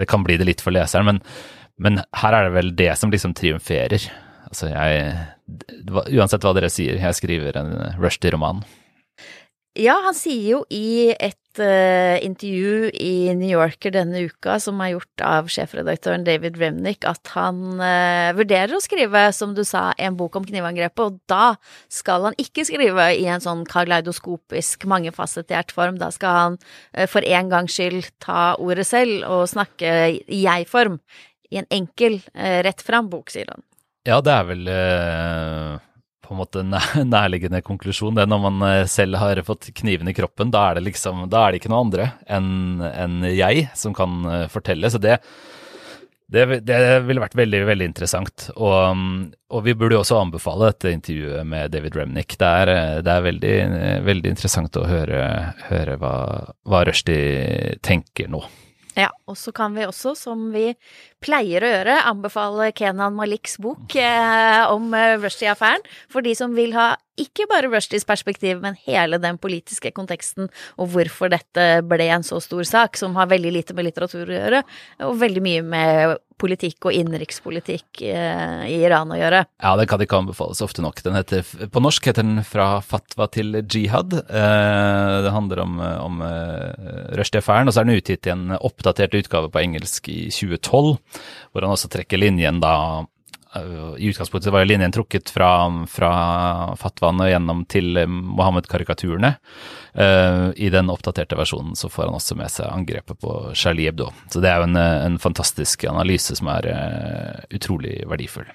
Det 0.02 0.08
kan 0.10 0.26
bli 0.26 0.40
det 0.42 0.50
litt 0.50 0.63
for 0.66 0.74
leseren, 0.74 1.06
men, 1.06 1.22
men 1.78 2.02
her 2.18 2.34
er 2.34 2.48
det 2.48 2.56
vel 2.58 2.74
det 2.82 2.90
som 2.98 3.13
liksom 3.13 3.38
triumferer. 3.38 4.10
Altså 4.50 4.72
jeg 4.74 5.16
Uansett 6.18 6.44
hva 6.44 6.52
dere 6.58 6.68
sier, 6.74 6.98
jeg 7.00 7.16
skriver 7.16 7.62
en 7.62 7.70
Rushdie-roman. 8.02 8.66
Ja, 9.78 9.94
han 10.08 10.16
sier 10.18 10.56
jo 10.56 10.60
i 10.74 11.12
et 11.13 11.60
uh, 11.62 12.18
intervju 12.26 12.90
i 12.98 13.30
New 13.38 13.52
Yorker 13.52 13.94
denne 13.94 14.24
uka, 14.26 14.56
som 14.62 14.80
er 14.82 14.96
gjort 14.96 15.24
av 15.26 15.52
sjefredaktøren 15.54 16.26
David 16.26 16.58
Remnick, 16.58 17.06
at 17.06 17.30
han 17.36 17.78
uh, 17.78 18.34
vurderer 18.38 18.74
å 18.74 18.82
skrive, 18.82 19.28
som 19.38 19.54
du 19.58 19.62
sa, 19.68 19.92
en 20.02 20.18
bok 20.18 20.40
om 20.40 20.48
knivangrepet, 20.48 21.04
og 21.06 21.20
da 21.30 21.60
skal 21.94 22.26
han 22.26 22.38
ikke 22.42 22.66
skrive 22.66 23.06
i 23.20 23.28
en 23.30 23.44
sånn 23.44 23.66
kaleidoskopisk, 23.70 24.88
mangefasettert 24.90 25.74
form. 25.76 26.02
Da 26.02 26.10
skal 26.16 26.40
han 26.42 26.60
uh, 26.98 27.06
for 27.06 27.22
en 27.22 27.54
gangs 27.54 27.78
skyld 27.78 28.10
ta 28.24 28.56
ordet 28.58 28.88
selv 28.90 29.28
og 29.30 29.46
snakke 29.54 29.94
i 30.26 30.42
jeg-form. 30.48 30.98
I 31.54 31.62
en 31.62 31.70
enkel, 31.72 32.18
rett 32.36 32.82
fram-bok, 32.84 33.30
sier 33.32 33.48
han. 33.54 33.62
Ja, 34.10 34.18
det 34.20 34.34
er 34.34 34.50
vel 34.50 34.66
på 36.28 36.36
en 36.36 36.42
måte 36.42 36.63
nærliggende 37.16 37.63
konklusjon. 37.66 38.16
Det 38.18 38.26
er 38.26 38.32
når 38.32 38.46
man 38.50 38.63
eh, 38.70 38.86
selv 38.92 39.20
har 39.22 39.42
fått 39.48 39.72
kniven 39.78 40.12
i 40.12 40.16
kroppen, 40.18 40.52
da 40.54 40.70
er 40.70 40.80
det 40.80 40.88
liksom, 40.90 41.28
da 41.32 41.46
er 41.46 41.54
det 41.54 41.62
ikke 41.62 41.74
noe 41.74 41.86
andre 41.88 42.10
enn 42.28 42.82
en 42.88 43.22
jeg 43.32 43.70
som 43.78 43.96
kan 43.98 44.20
eh, 44.32 44.46
fortelle. 44.52 44.92
Så 44.92 45.02
det, 45.02 45.18
det, 46.28 46.46
det 46.68 46.80
ville 47.08 47.24
vært 47.24 47.38
veldig, 47.40 47.63
veldig 47.72 47.90
interessant. 47.94 48.50
Og, 48.56 49.02
og, 49.48 49.60
vi 49.66 49.76
burde 49.78 49.98
jo 49.98 50.04
også 50.04 50.20
anbefale 50.20 50.72
dette 50.74 50.94
intervjuet 50.98 51.48
med 51.48 51.72
David 51.72 51.98
Remnick. 52.00 52.38
Det 52.40 52.54
er, 52.62 52.74
det 53.06 53.16
er 53.16 53.28
veldig, 53.32 53.58
veldig, 54.08 54.36
interessant 54.36 54.80
å 54.80 54.88
høre, 54.90 55.26
høre 55.72 56.00
hva, 56.02 56.16
hva 56.68 56.86
Rushdie 56.88 57.78
tenker 57.86 58.32
nå. 58.32 58.44
Ja, 58.98 59.12
og 59.30 59.38
så 59.38 59.52
kan 59.54 59.76
vi 59.78 59.86
også, 59.86 60.16
som 60.18 60.48
vi 60.50 60.72
pleier 61.23 61.65
å 61.65 61.71
gjøre, 61.71 61.97
anbefale 62.10 62.71
Kenan 62.77 63.17
Maliks 63.17 63.58
bok 63.63 63.95
eh, 63.99 64.63
om 64.71 64.93
eh, 64.93 65.15
Rushdie-affæren. 65.21 65.86
For 66.13 66.25
de 66.25 66.36
som 66.38 66.53
vil 66.58 66.75
ha 66.77 66.93
ikke 67.17 67.47
bare 67.49 67.69
Rushdies 67.71 68.06
perspektiv, 68.06 68.62
men 68.62 68.77
hele 68.86 69.17
den 69.21 69.39
politiske 69.41 69.91
konteksten, 69.95 70.51
og 70.77 70.93
hvorfor 70.93 71.34
dette 71.34 71.65
ble 71.89 72.12
en 72.13 72.25
så 72.25 72.39
stor 72.43 72.67
sak, 72.67 72.99
som 72.99 73.17
har 73.17 73.32
veldig 73.32 73.56
lite 73.56 73.77
med 73.77 73.89
litteratur 73.89 74.30
å 74.30 74.38
gjøre, 74.38 74.63
og 75.08 75.19
veldig 75.23 75.43
mye 75.43 75.65
med 75.65 76.17
politikk 76.38 76.86
og 76.86 76.93
innenrikspolitikk 76.93 78.03
eh, 78.06 78.67
i 78.69 78.75
Iran 78.86 79.10
å 79.10 79.17
gjøre. 79.17 79.39
Ja, 79.63 79.71
det 79.80 79.88
kan 79.89 80.01
ikke 80.03 80.19
anbefales 80.19 80.62
ofte 80.62 80.84
nok. 80.86 81.01
Den 81.01 81.17
heter, 81.17 81.41
på 81.73 81.82
norsk 81.82 82.12
heter 82.12 82.25
den 82.25 82.43
'Fra 82.45 82.77
fatwa 82.86 83.25
til 83.34 83.63
jihad'. 83.63 84.13
Eh, 84.13 85.15
det 85.25 85.34
handler 85.34 85.63
om, 85.63 85.80
om 85.82 86.21
uh, 86.21 87.17
Rushdie-affæren, 87.17 87.67
og 87.67 87.73
så 87.73 87.82
er 87.82 87.89
den 87.89 87.97
utgitt 87.97 88.30
i 88.30 88.34
en 88.36 88.53
oppdatert 88.60 89.17
utgave 89.17 89.49
på 89.49 89.63
engelsk 89.63 90.10
i 90.13 90.30
2012, 90.30 90.97
hvor 91.52 91.65
han 91.65 91.74
også 91.76 91.91
trekker 91.91 92.22
linjen 92.22 92.62
da 92.63 93.06
i 93.98 94.10
utgangspunktet 94.10 94.54
var 94.54 94.65
linjen 94.65 94.91
trukket 94.91 95.30
fra, 95.34 95.50
fra 95.89 96.12
fatwaen 96.78 97.24
og 97.24 97.30
gjennom 97.32 97.63
til 97.72 97.96
Mohammed-karikaturene. 98.06 99.32
Uh, 99.98 100.52
I 100.54 100.70
den 100.74 100.91
oppdaterte 100.93 101.39
versjonen 101.39 101.74
så 101.80 101.89
får 101.89 102.10
han 102.10 102.20
også 102.20 102.38
med 102.38 102.54
seg 102.54 102.70
angrepet 102.70 103.17
på 103.24 103.34
Charlie 103.58 103.88
Hebdo. 103.89 104.12
Så 104.30 104.43
det 104.43 104.52
er 104.52 104.62
jo 104.62 104.67
en, 104.67 104.78
en 104.78 105.17
fantastisk 105.22 105.88
analyse 105.89 106.38
som 106.38 106.52
er 106.54 106.70
utrolig 107.56 108.02
verdifull. 108.06 108.52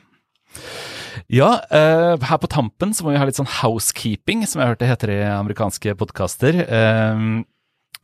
Ja, 1.33 1.57
uh, 1.73 2.15
her 2.23 2.39
på 2.41 2.51
tampen 2.51 2.93
så 2.95 3.05
må 3.05 3.15
vi 3.15 3.21
ha 3.21 3.27
litt 3.29 3.41
sånn 3.41 3.51
housekeeping, 3.61 4.47
som 4.49 4.63
jeg 4.63 4.75
hørte 4.75 4.89
heter 4.89 5.13
i 5.17 5.21
amerikanske 5.33 5.97
podkaster. 5.99 6.63
Uh, 6.69 7.43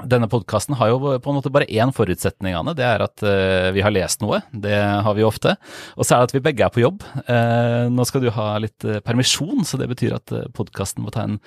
denne 0.06 0.28
podkasten 0.30 0.76
har 0.78 0.92
jo 0.92 0.98
på 1.18 1.30
en 1.30 1.37
måte 1.38 1.50
bare 1.50 1.66
én 1.66 1.90
forutsetning, 1.94 2.54
Anne. 2.54 2.74
Det 2.78 2.84
er 2.87 3.02
at 3.02 3.24
uh, 3.26 3.70
vi 3.74 3.82
har 3.82 3.94
lest 3.94 4.22
noe. 4.22 4.40
Det 4.52 4.76
har 4.78 5.16
vi 5.16 5.26
ofte. 5.26 5.56
Og 5.96 6.06
så 6.06 6.14
er 6.14 6.20
det 6.20 6.28
at 6.28 6.34
vi 6.37 6.42
begge 6.44 6.66
er 6.66 6.74
på 6.74 6.84
jobb. 6.84 7.02
Uh, 7.26 7.88
nå 7.90 8.06
skal 8.06 8.22
du 8.22 8.30
ha 8.34 8.50
litt 8.62 8.87
uh, 8.87 9.00
permisjon, 9.04 9.64
så 9.66 9.80
det 9.80 9.90
betyr 9.90 10.14
at 10.20 10.34
uh, 10.34 10.46
podkasten 10.54 11.02
må 11.02 11.11
ta 11.14 11.26
en 11.26 11.40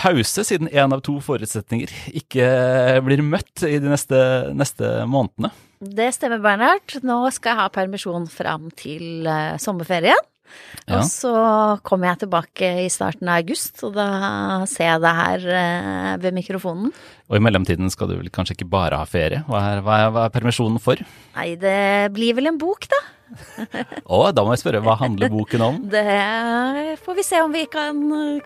pause, 0.00 0.44
siden 0.44 0.68
én 0.68 0.92
av 0.92 1.04
to 1.06 1.16
forutsetninger 1.24 1.94
ikke 2.20 2.50
blir 3.06 3.24
møtt 3.24 3.64
i 3.64 3.78
de 3.80 3.88
neste, 3.92 4.20
neste 4.52 4.92
månedene. 5.08 5.54
Det 5.84 6.10
stemmer, 6.16 6.44
Bernhard. 6.44 6.98
Nå 7.04 7.22
skal 7.34 7.54
jeg 7.54 7.62
ha 7.62 7.72
permisjon 7.72 8.28
fram 8.32 8.70
til 8.78 9.26
sommerferien. 9.60 10.33
Ja. 10.84 10.98
Og 10.98 11.08
så 11.08 11.32
kommer 11.86 12.10
jeg 12.10 12.24
tilbake 12.24 12.68
i 12.84 12.90
starten 12.92 13.30
av 13.30 13.40
august, 13.40 13.78
og 13.86 13.94
da 13.96 14.08
ser 14.68 14.90
jeg 14.90 15.02
deg 15.04 15.18
her 15.20 15.48
eh, 15.60 16.12
ved 16.20 16.36
mikrofonen. 16.36 16.92
Og 17.30 17.38
i 17.38 17.42
mellomtiden 17.42 17.88
skal 17.92 18.10
du 18.10 18.18
vel 18.18 18.28
kanskje 18.34 18.58
ikke 18.58 18.68
bare 18.74 19.00
ha 19.00 19.08
ferie? 19.08 19.40
Hva 19.48 19.62
er, 19.70 19.82
hva 19.84 19.98
er, 20.02 20.12
hva 20.12 20.26
er 20.28 20.34
permisjonen 20.34 20.76
for? 20.82 21.00
Nei, 21.38 21.54
det 21.60 22.12
blir 22.14 22.36
vel 22.36 22.52
en 22.52 22.60
bok, 22.60 22.84
da. 22.92 23.00
Å, 24.14 24.20
da 24.36 24.44
må 24.44 24.52
jeg 24.54 24.62
spørre, 24.62 24.82
hva 24.84 24.98
handler 25.00 25.32
boken 25.32 25.64
om? 25.64 25.80
Det 25.94 26.98
får 27.04 27.18
vi 27.18 27.24
se 27.26 27.40
om 27.42 27.54
vi 27.54 27.64
kan 27.70 27.98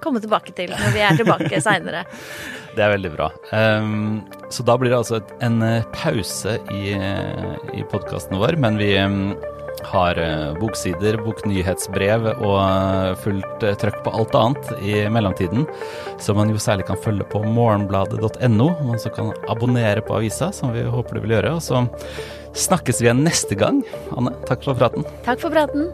komme 0.03 0.23
tilbake 0.23 0.55
til 0.57 0.73
når 0.73 0.95
vi 0.95 1.05
er 1.05 1.19
tilbake 1.19 1.61
seinere. 1.67 2.05
Det 2.79 2.85
er 2.85 2.95
veldig 2.95 3.13
bra. 3.17 3.33
Um, 3.51 4.23
så 4.55 4.63
da 4.63 4.79
blir 4.79 4.95
det 4.95 5.01
altså 5.01 5.19
et, 5.19 5.31
en 5.43 5.59
eh, 5.67 5.87
pause 5.97 6.59
i, 6.71 6.95
i 7.75 7.87
podkasten 7.91 8.39
vår, 8.39 8.59
men 8.63 8.79
vi 8.79 8.93
um, 9.03 9.33
har 9.87 10.19
uh, 10.19 10.57
boksider, 10.59 11.19
boknyhetsbrev 11.25 12.27
og 12.35 12.57
uh, 12.59 13.15
fullt 13.23 13.65
uh, 13.67 13.75
trøkk 13.79 14.01
på 14.07 14.15
alt 14.19 14.37
annet 14.39 14.73
i 14.83 15.01
mellomtiden, 15.13 15.67
som 16.23 16.41
man 16.41 16.53
jo 16.53 16.61
særlig 16.63 16.89
kan 16.89 17.01
følge 17.05 17.27
på 17.33 17.43
morgenbladet.no. 17.47 18.69
Man 18.89 19.03
så 19.03 19.13
kan 19.15 19.33
abonnere 19.49 20.05
på 20.05 20.19
avisa, 20.19 20.53
som 20.55 20.75
vi 20.75 20.87
håper 20.89 21.19
du 21.19 21.25
vil 21.27 21.39
gjøre. 21.39 21.57
Og 21.59 21.65
så 21.65 21.85
snakkes 22.59 23.03
vi 23.03 23.11
igjen 23.11 23.25
neste 23.27 23.59
gang. 23.59 23.83
Anne, 24.17 24.35
takk 24.51 24.67
for 24.67 24.79
praten. 24.79 25.07
Takk 25.29 25.45
for 25.45 25.55
praten. 25.55 25.91